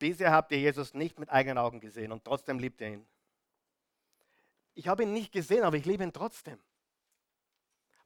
[0.00, 3.06] Bisher habt ihr Jesus nicht mit eigenen Augen gesehen und trotzdem liebt ihr ihn.
[4.74, 6.58] Ich habe ihn nicht gesehen, aber ich liebe ihn trotzdem.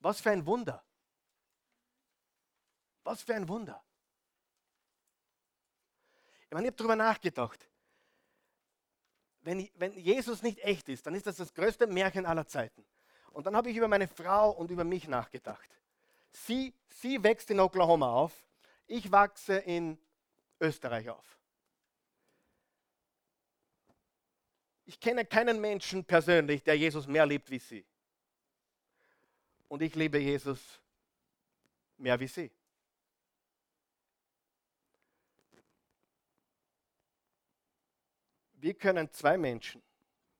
[0.00, 0.84] Was für ein Wunder.
[3.04, 3.82] Was für ein Wunder.
[6.46, 7.66] Ich meine, ich habe darüber nachgedacht.
[9.42, 12.84] Wenn, wenn Jesus nicht echt ist, dann ist das das größte Märchen aller Zeiten.
[13.30, 15.68] Und dann habe ich über meine Frau und über mich nachgedacht.
[16.32, 18.32] Sie, sie wächst in Oklahoma auf,
[18.86, 19.98] ich wachse in
[20.60, 21.38] Österreich auf.
[24.84, 27.86] Ich kenne keinen Menschen persönlich, der Jesus mehr liebt wie sie.
[29.68, 30.80] Und ich liebe Jesus
[31.96, 32.50] mehr wie sie.
[38.60, 39.82] Wie können zwei Menschen,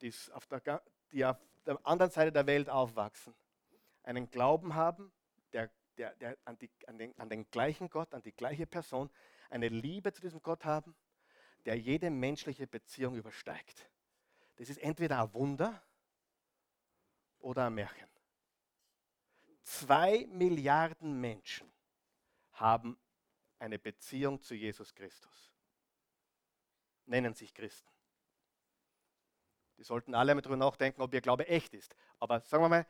[0.03, 3.35] die auf, der, die auf der anderen Seite der Welt aufwachsen,
[4.03, 5.11] einen Glauben haben,
[5.55, 9.11] der, der, der an, die, an, den, an den gleichen Gott, an die gleiche Person,
[9.49, 10.95] eine Liebe zu diesem Gott haben,
[11.65, 13.89] der jede menschliche Beziehung übersteigt.
[14.57, 15.83] Das ist entweder ein Wunder
[17.39, 18.09] oder ein Märchen.
[19.63, 21.73] Zwei Milliarden Menschen
[22.53, 22.99] haben
[23.59, 25.51] eine Beziehung zu Jesus Christus,
[27.07, 28.00] nennen sich Christen.
[29.81, 31.97] Die sollten alle darüber nachdenken, ob ihr Glaube echt ist.
[32.19, 32.87] Aber sagen wir mal,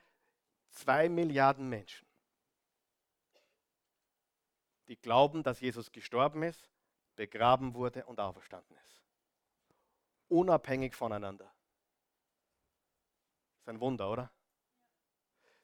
[0.71, 2.05] zwei Milliarden Menschen,
[4.89, 6.69] die glauben, dass Jesus gestorben ist,
[7.15, 9.05] begraben wurde und auferstanden ist.
[10.27, 11.45] Unabhängig voneinander.
[13.53, 14.33] Das ist ein Wunder, oder?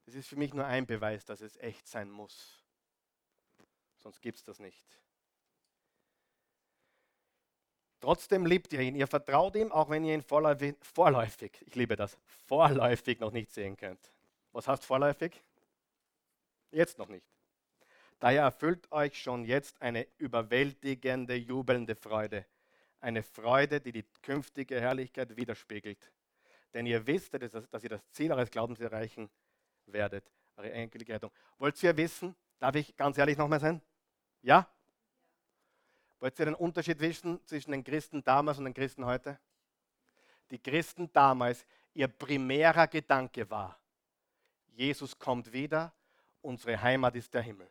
[0.05, 2.65] Das ist für mich nur ein Beweis, dass es echt sein muss.
[3.97, 4.87] Sonst gibt es das nicht.
[8.01, 12.19] Trotzdem liebt ihr ihn, ihr vertraut ihm, auch wenn ihr ihn vorläufig, ich liebe das,
[12.47, 14.13] vorläufig noch nicht sehen könnt.
[14.53, 15.43] Was heißt vorläufig?
[16.71, 17.27] Jetzt noch nicht.
[18.19, 22.47] Daher erfüllt euch schon jetzt eine überwältigende, jubelnde Freude.
[23.01, 26.11] Eine Freude, die die künftige Herrlichkeit widerspiegelt.
[26.73, 29.31] Denn ihr wisst, dass ihr das Ziel eures Glaubens erreichen
[29.87, 31.31] werdet, eure endgültige.
[31.59, 33.81] Wollt ihr wissen, darf ich ganz ehrlich nochmal sein?
[34.43, 34.69] Ja?
[36.21, 39.39] Wollt ihr den Unterschied wissen zwischen den Christen damals und den Christen heute?
[40.51, 43.79] Die Christen damals, ihr primärer Gedanke war,
[44.69, 45.93] Jesus kommt wieder,
[46.43, 47.69] unsere Heimat ist der Himmel.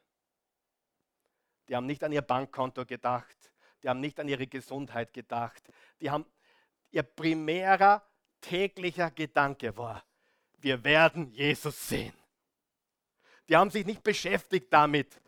[1.68, 3.36] Die haben nicht an ihr Bankkonto gedacht,
[3.82, 5.64] die haben nicht an ihre Gesundheit gedacht,
[6.02, 6.26] die haben
[6.92, 8.04] ihr primärer
[8.42, 10.04] täglicher Gedanke war,
[10.58, 12.14] wir werden Jesus sehen.
[13.48, 15.22] Die haben sich nicht beschäftigt damit,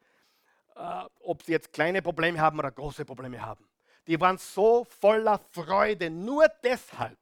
[1.20, 3.68] ob sie jetzt kleine Probleme haben oder große Probleme haben.
[4.06, 7.20] Die waren so voller Freude, nur deshalb,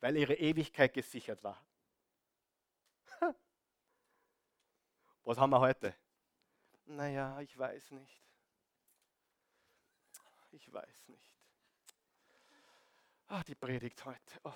[0.00, 1.64] weil ihre Ewigkeit gesichert war.
[5.24, 5.94] Was haben wir heute?
[6.86, 8.20] Naja, ich weiß nicht.
[10.50, 11.30] Ich weiß nicht.
[13.28, 14.40] Ach, die Predigt heute.
[14.42, 14.52] Oh.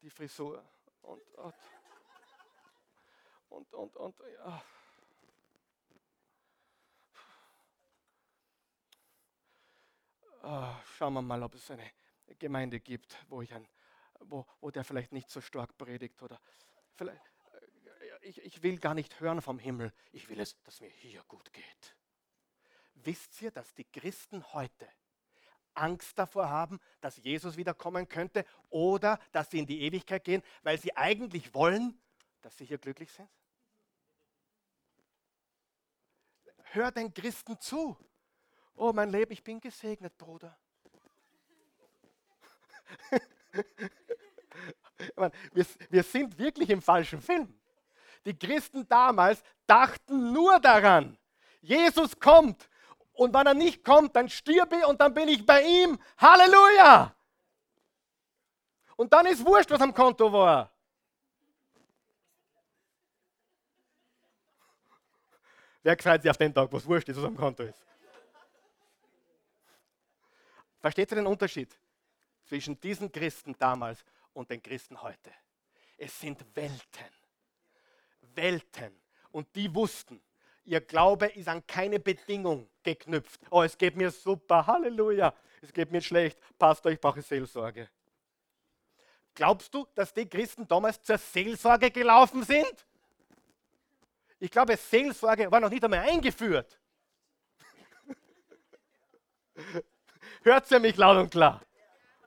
[0.00, 0.64] Die Frisur.
[1.02, 1.54] Und, und
[3.56, 4.62] und, und, und ja.
[10.42, 11.90] Ah, schauen wir mal, ob es eine
[12.38, 13.66] Gemeinde gibt, wo, ich ein,
[14.20, 16.40] wo, wo der vielleicht nicht so stark predigt oder
[16.94, 20.90] vielleicht, äh, ich, ich will gar nicht hören vom Himmel, ich will es, dass mir
[20.90, 21.96] hier gut geht.
[22.94, 24.88] Wisst ihr, dass die Christen heute
[25.74, 30.78] Angst davor haben, dass Jesus wiederkommen könnte oder dass sie in die Ewigkeit gehen, weil
[30.78, 32.00] sie eigentlich wollen,
[32.40, 33.28] dass sie hier glücklich sind?
[36.76, 37.96] Hör den Christen zu.
[38.74, 40.54] Oh, mein Leben, ich bin gesegnet, Bruder.
[45.54, 47.58] wir, wir sind wirklich im falschen Film.
[48.26, 51.16] Die Christen damals dachten nur daran,
[51.62, 52.68] Jesus kommt
[53.14, 55.98] und wenn er nicht kommt, dann stirbe ich und dann bin ich bei ihm.
[56.18, 57.16] Halleluja!
[58.96, 60.75] Und dann ist wurscht, was am Konto war.
[65.86, 67.80] Wer gefreut sich auf den Tag, wo es wurscht ist, was am Konto ist?
[70.80, 71.78] Versteht ihr den Unterschied
[72.44, 75.30] zwischen diesen Christen damals und den Christen heute?
[75.96, 77.12] Es sind Welten.
[78.34, 79.00] Welten.
[79.30, 80.20] Und die wussten,
[80.64, 83.40] Ihr Glaube ist an keine Bedingung geknüpft.
[83.48, 85.32] Oh, es geht mir super, Halleluja.
[85.62, 87.88] Es geht mir schlecht, Pastor, ich brauche Seelsorge.
[89.36, 92.84] Glaubst du, dass die Christen damals zur Seelsorge gelaufen sind?
[94.38, 96.78] Ich glaube, Seelsorge war noch nicht einmal eingeführt.
[100.42, 101.62] Hört ihr mich laut und klar?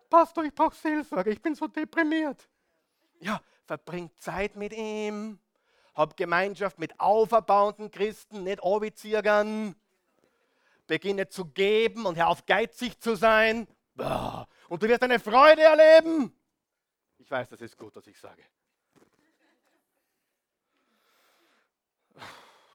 [0.09, 2.49] Pastor, ich brauche Seelsorge, ich bin so deprimiert.
[3.19, 5.39] Ja, verbringt Zeit mit ihm
[5.99, 9.75] hab Gemeinschaft mit auferbauenden Christen, nicht Obiziegern.
[10.87, 13.67] Beginne zu geben und hör auf geizig zu sein.
[14.69, 16.33] Und du wirst eine Freude erleben.
[17.17, 18.41] Ich weiß, das ist gut, was ich sage.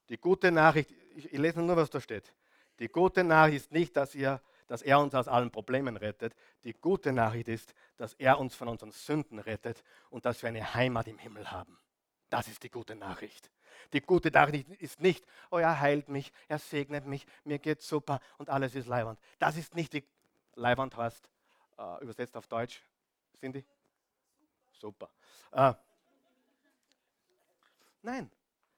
[0.09, 2.33] Die gute Nachricht, ich, ich lese nur, was da steht.
[2.79, 6.35] Die gute Nachricht ist nicht, dass, ihr, dass er uns aus allen Problemen rettet.
[6.65, 10.75] Die gute Nachricht ist, dass er uns von unseren Sünden rettet und dass wir eine
[10.75, 11.79] Heimat im Himmel haben.
[12.29, 13.51] Das ist die gute Nachricht.
[13.93, 18.21] Die gute Nachricht ist nicht, oh, er heilt mich, er segnet mich, mir geht's super
[18.39, 19.19] und alles ist leiwand.
[19.39, 20.05] Das ist nicht die
[20.55, 21.29] leiwand heißt,
[21.79, 22.83] äh, übersetzt auf Deutsch,
[23.41, 23.65] sind die?
[24.73, 25.11] Super.
[25.53, 25.75] Äh,
[28.03, 28.31] nein,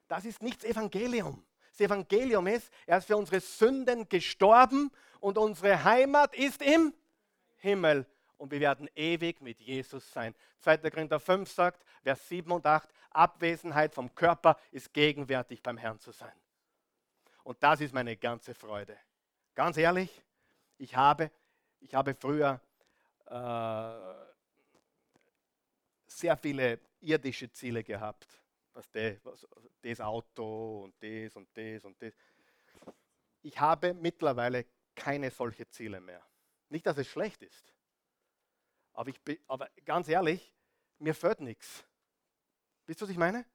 [0.09, 1.45] das ist nicht das Evangelium.
[1.71, 4.91] Das Evangelium ist, er ist für unsere Sünden gestorben
[5.21, 6.95] und unsere Heimat ist im
[7.57, 8.07] Himmel
[8.39, 10.35] und wir werden ewig mit Jesus sein.
[10.61, 10.79] 2.
[10.91, 16.13] Korinther 5 sagt, Vers 7 und 8, Abwesenheit vom Körper ist gegenwärtig beim Herrn zu
[16.13, 16.33] sein.
[17.43, 18.97] Und das ist meine ganze Freude.
[19.55, 20.23] Ganz ehrlich,
[20.79, 21.31] ich habe,
[21.81, 22.61] ich habe früher
[23.27, 24.27] äh,
[26.07, 28.27] sehr viele irdische Ziele gehabt.
[28.77, 29.47] Was de, was,
[29.81, 32.13] das Auto und das und das und das.
[33.41, 36.23] Ich habe mittlerweile keine solche Ziele mehr.
[36.69, 37.73] Nicht, dass es schlecht ist.
[38.93, 40.53] Aber, ich, aber ganz ehrlich,
[40.99, 41.87] mir fehlt nichts.
[42.85, 43.47] Wisst ihr, was ich meine?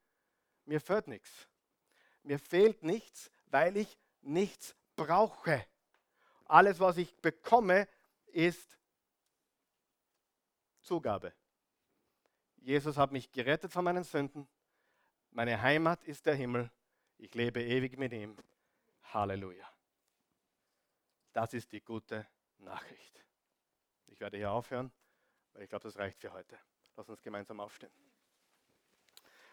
[0.65, 1.47] Mir fehlt nichts.
[2.24, 5.63] Mir fehlt nichts, weil ich nichts brauche.
[6.45, 7.88] Alles, was ich bekomme,
[8.26, 8.80] ist
[10.82, 11.32] Zugabe.
[12.55, 14.47] Jesus hat mich gerettet von meinen Sünden.
[15.34, 16.69] Meine Heimat ist der Himmel.
[17.17, 18.36] Ich lebe ewig mit ihm.
[19.13, 19.65] Halleluja.
[21.32, 22.27] Das ist die gute
[22.57, 23.23] Nachricht.
[24.07, 24.91] Ich werde hier aufhören.
[25.53, 26.57] Weil ich glaube, das reicht für heute.
[26.97, 27.91] Lass uns gemeinsam aufstehen.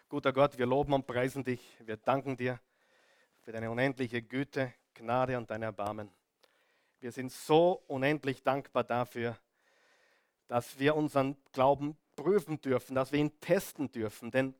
[0.09, 1.61] Guter Gott, wir loben und preisen dich.
[1.79, 2.59] Wir danken dir
[3.41, 6.11] für deine unendliche Güte, Gnade und dein Erbarmen.
[6.99, 9.37] Wir sind so unendlich dankbar dafür,
[10.49, 14.29] dass wir unseren Glauben prüfen dürfen, dass wir ihn testen dürfen.
[14.31, 14.55] Denn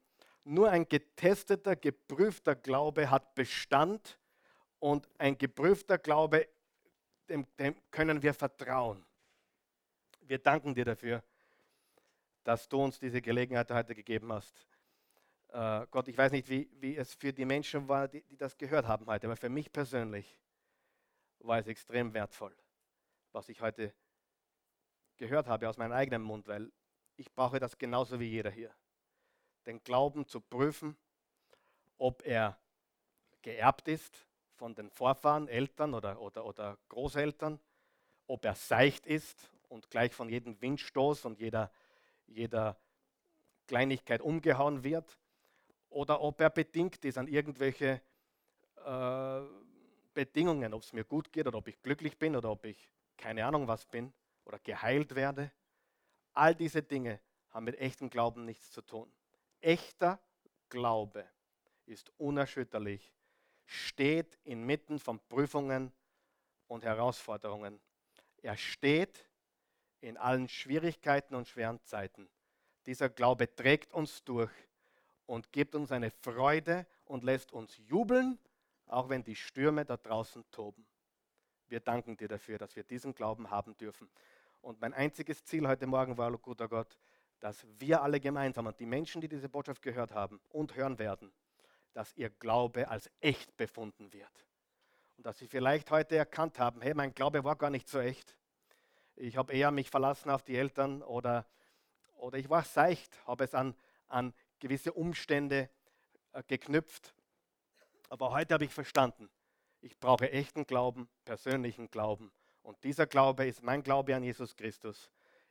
[0.50, 4.20] nur ein getesteter, geprüfter Glaube hat Bestand
[4.80, 6.48] und ein geprüfter Glaube,
[7.30, 9.06] dem, dem können wir vertrauen.
[10.22, 11.24] Wir danken dir dafür,
[12.44, 14.66] dass du uns diese Gelegenheit heute gegeben hast.
[15.50, 18.58] Äh, Gott, ich weiß nicht, wie, wie es für die Menschen war, die, die das
[18.58, 20.40] gehört haben heute, aber für mich persönlich
[21.40, 22.56] war es extrem wertvoll,
[23.34, 23.94] was ich heute
[25.18, 26.72] gehört habe aus meinem eigenen Mund, weil
[27.18, 28.74] ich brauche das genauso wie jeder hier.
[29.66, 30.98] Den Glauben zu prüfen,
[31.98, 32.58] ob er
[33.42, 37.60] geerbt ist von den Vorfahren, Eltern oder, oder, oder Großeltern,
[38.28, 41.72] ob er seicht ist und gleich von jedem Windstoß und jeder,
[42.28, 42.78] jeder
[43.68, 45.20] Kleinigkeit umgehauen wird
[45.90, 48.02] oder ob er bedingt ist an irgendwelche
[48.86, 49.42] äh,
[50.14, 53.46] Bedingungen, ob es mir gut geht oder ob ich glücklich bin oder ob ich keine
[53.46, 54.14] Ahnung was bin
[54.46, 55.52] oder geheilt werde.
[56.34, 59.12] All diese Dinge haben mit echtem Glauben nichts zu tun.
[59.62, 60.20] Echter
[60.70, 61.28] Glaube
[61.86, 63.14] ist unerschütterlich,
[63.66, 65.92] steht inmitten von Prüfungen
[66.68, 67.80] und Herausforderungen.
[68.42, 69.28] Er steht
[70.02, 72.30] in allen Schwierigkeiten und schweren Zeiten.
[72.86, 74.52] Dieser Glaube trägt uns durch
[75.26, 78.40] und gibt uns eine Freude und lässt uns jubeln,
[78.88, 80.86] auch wenn die Stürme da draußen toben.
[81.68, 84.10] Wir danken dir dafür, dass wir diesen Glauben haben dürfen.
[84.62, 86.98] Und mein einziges Ziel heute Morgen war, guter Gott,
[87.40, 91.32] dass wir alle gemeinsam und die Menschen, die diese Botschaft gehört haben und hören werden,
[91.94, 94.46] dass ihr Glaube als echt befunden wird.
[95.18, 98.38] Und dass sie vielleicht heute erkannt haben, hey, mein Glaube war gar nicht so echt.
[99.16, 101.46] Ich habe eher mich verlassen auf die Eltern oder,
[102.16, 103.76] oder ich war seicht, habe es an,
[104.08, 105.70] an gewisse Umstände
[106.32, 107.14] äh, geknüpft.
[108.10, 109.30] Aber heute habe ich verstanden,
[109.82, 112.32] ich brauche echten Glauben, persönlichen Glauben.
[112.64, 115.10] Und dieser Glaube ist mein Glaube an Jesus Christus.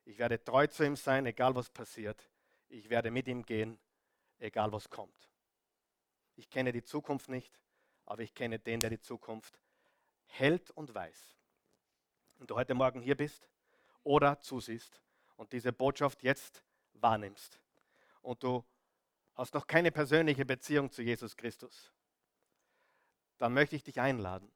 [0.09, 2.31] Ich werde treu zu ihm sein, egal was passiert.
[2.71, 3.79] Ich werde mit ihm gehen,
[4.39, 5.29] egal was kommt.
[6.35, 7.61] Ich kenne die Zukunft nicht,
[8.07, 9.61] aber ich kenne den, der die Zukunft
[10.25, 11.37] hält und weiß.
[12.39, 13.51] Und du heute Morgen hier bist
[14.03, 15.03] oder zusiehst
[15.37, 17.61] und diese Botschaft jetzt wahrnimmst
[18.23, 18.65] und du
[19.35, 21.93] hast noch keine persönliche Beziehung zu Jesus Christus,
[23.37, 24.51] dann möchte ich dich einladen,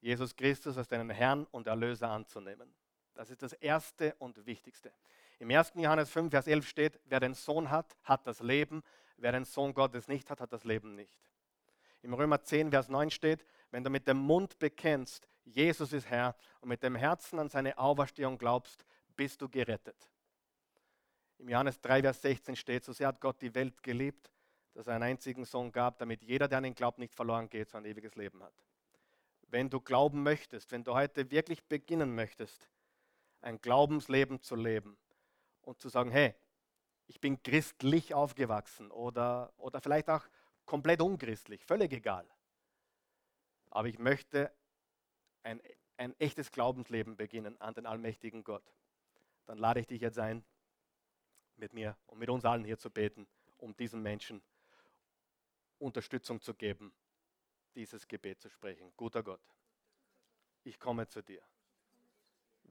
[0.00, 2.72] Jesus Christus als deinen Herrn und Erlöser anzunehmen.
[3.14, 4.92] Das ist das Erste und Wichtigste.
[5.38, 5.72] Im 1.
[5.74, 8.82] Johannes 5, Vers 11 steht, wer den Sohn hat, hat das Leben,
[9.16, 11.18] wer den Sohn Gottes nicht hat, hat das Leben nicht.
[12.02, 16.36] Im Römer 10, Vers 9 steht, wenn du mit dem Mund bekennst, Jesus ist Herr
[16.60, 18.84] und mit dem Herzen an seine Auferstehung glaubst,
[19.16, 19.96] bist du gerettet.
[21.38, 24.30] Im Johannes 3, Vers 16 steht, so sehr hat Gott die Welt geliebt,
[24.74, 27.68] dass er einen einzigen Sohn gab, damit jeder, der an ihn glaubt, nicht verloren geht,
[27.68, 28.54] sondern ein ewiges Leben hat.
[29.48, 32.68] Wenn du glauben möchtest, wenn du heute wirklich beginnen möchtest,
[33.42, 34.96] ein Glaubensleben zu leben
[35.62, 36.34] und zu sagen, hey,
[37.06, 40.24] ich bin christlich aufgewachsen oder, oder vielleicht auch
[40.64, 42.26] komplett unchristlich, völlig egal.
[43.70, 44.52] Aber ich möchte
[45.42, 45.60] ein,
[45.96, 48.64] ein echtes Glaubensleben beginnen an den allmächtigen Gott.
[49.46, 50.44] Dann lade ich dich jetzt ein,
[51.56, 53.26] mit mir und mit uns allen hier zu beten,
[53.58, 54.42] um diesen Menschen
[55.78, 56.92] Unterstützung zu geben,
[57.74, 58.92] dieses Gebet zu sprechen.
[58.96, 59.40] Guter Gott,
[60.64, 61.42] ich komme zu dir,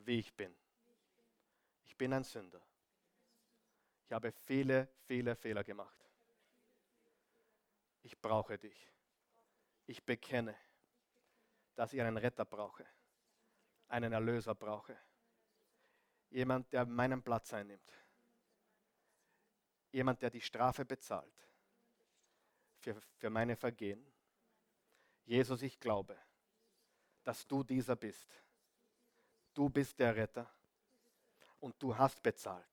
[0.06, 0.56] wie ich bin.
[1.84, 2.62] Ich bin ein Sünder.
[4.06, 5.98] Ich habe viele, viele Fehler gemacht.
[8.04, 8.92] Ich brauche dich.
[9.86, 10.56] Ich bekenne,
[11.76, 12.86] dass ich einen Retter brauche,
[13.88, 14.98] einen Erlöser brauche.
[16.30, 17.94] Jemand, der meinen Platz einnimmt
[19.92, 21.34] jemand, der die Strafe bezahlt
[22.80, 24.06] für, für meine Vergehen.
[25.26, 26.18] Jesus, ich glaube,
[27.24, 28.34] dass du dieser bist.
[29.54, 30.50] Du bist der Retter
[31.60, 32.66] und du hast bezahlt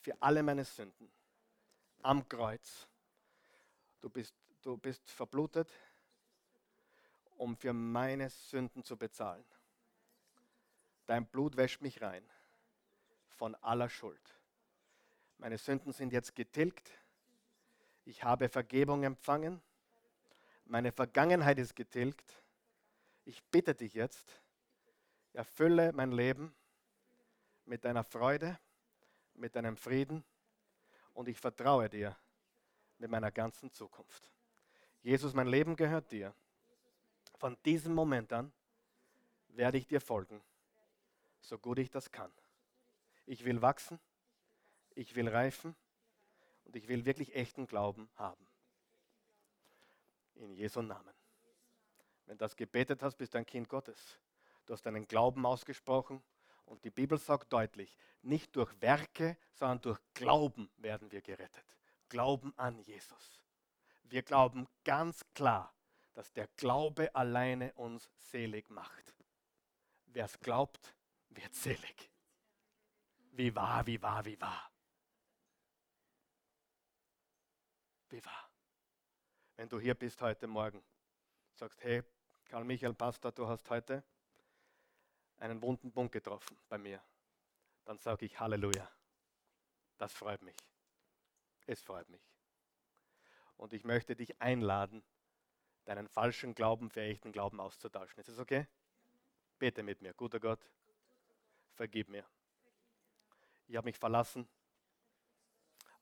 [0.00, 1.10] für alle meine Sünden
[2.02, 2.86] am Kreuz.
[4.00, 5.70] Du bist, du bist verblutet,
[7.36, 9.44] um für meine Sünden zu bezahlen.
[11.06, 12.24] Dein Blut wäscht mich rein
[13.36, 14.20] von aller Schuld.
[15.38, 16.90] Meine Sünden sind jetzt getilgt.
[18.04, 19.60] Ich habe Vergebung empfangen.
[20.64, 22.42] Meine Vergangenheit ist getilgt.
[23.24, 24.41] Ich bitte dich jetzt,
[25.32, 26.54] erfülle mein Leben
[27.64, 28.58] mit deiner Freude,
[29.34, 30.24] mit deinem Frieden
[31.14, 32.16] und ich vertraue dir
[32.98, 34.30] mit meiner ganzen Zukunft.
[35.02, 36.34] Jesus, mein Leben gehört dir.
[37.36, 38.52] Von diesem Moment an
[39.48, 40.40] werde ich dir folgen,
[41.40, 42.32] so gut ich das kann.
[43.26, 43.98] Ich will wachsen
[44.96, 45.74] ich will reifen
[46.64, 48.46] und ich will wirklich echten Glauben haben.
[50.36, 51.14] In Jesu Namen.
[52.26, 54.18] Wenn du das gebetet hast, bist du ein Kind Gottes.
[54.72, 56.22] Du hast deinen Glauben ausgesprochen
[56.64, 61.76] und die Bibel sagt deutlich, nicht durch Werke, sondern durch Glauben werden wir gerettet.
[62.08, 63.42] Glauben an Jesus.
[64.04, 65.74] Wir glauben ganz klar,
[66.14, 69.14] dass der Glaube alleine uns selig macht.
[70.06, 70.94] Wer es glaubt,
[71.28, 72.10] wird selig.
[73.32, 74.72] Wie wahr, wie wahr, wie wahr.
[78.08, 78.50] wie war.
[79.56, 80.82] Wenn du hier bist heute Morgen,
[81.52, 82.02] sagst, hey,
[82.46, 84.02] Karl Michael Pastor, du hast heute
[85.42, 87.02] einen wunden Punkt getroffen bei mir,
[87.84, 88.90] dann sage ich Halleluja.
[89.98, 90.56] Das freut mich.
[91.66, 92.22] Es freut mich.
[93.56, 95.04] Und ich möchte dich einladen,
[95.84, 98.18] deinen falschen Glauben für echten Glauben auszutauschen.
[98.20, 98.66] Ist es okay?
[99.58, 100.14] Bete mit mir.
[100.14, 100.60] Guter Gott,
[101.74, 102.24] vergib mir.
[103.68, 104.48] Ich habe mich verlassen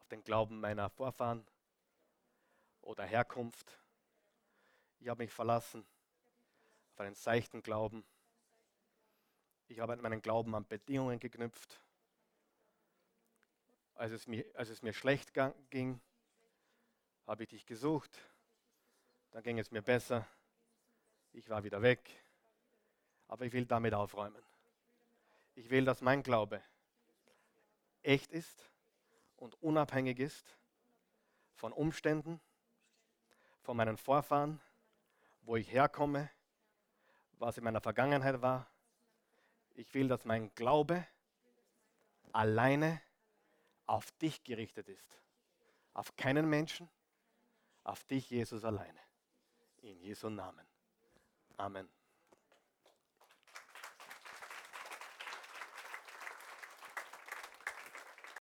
[0.00, 1.46] auf den Glauben meiner Vorfahren,
[2.82, 3.78] oder Herkunft.
[4.98, 5.86] Ich habe mich verlassen
[6.92, 8.04] auf einen seichten Glauben.
[9.70, 11.80] Ich habe meinen Glauben an Bedingungen geknüpft.
[13.94, 15.32] Als es mir, als es mir schlecht
[15.70, 16.00] ging,
[17.26, 18.20] habe ich dich gesucht
[19.30, 20.26] dann ging es mir besser.
[21.32, 22.10] Ich war wieder weg.
[23.28, 24.42] Aber ich will damit aufräumen.
[25.54, 26.60] Ich will, dass mein Glaube
[28.02, 28.70] echt ist
[29.36, 30.56] und unabhängig ist
[31.54, 32.40] von Umständen,
[33.62, 34.60] von meinen Vorfahren,
[35.42, 36.30] wo ich herkomme,
[37.38, 38.66] was in meiner Vergangenheit war.
[39.80, 41.06] Ich will, dass mein Glaube
[42.32, 43.00] alleine
[43.86, 45.18] auf dich gerichtet ist.
[45.94, 46.86] Auf keinen Menschen,
[47.82, 49.00] auf dich, Jesus, alleine.
[49.78, 50.66] In Jesu Namen.
[51.56, 51.88] Amen.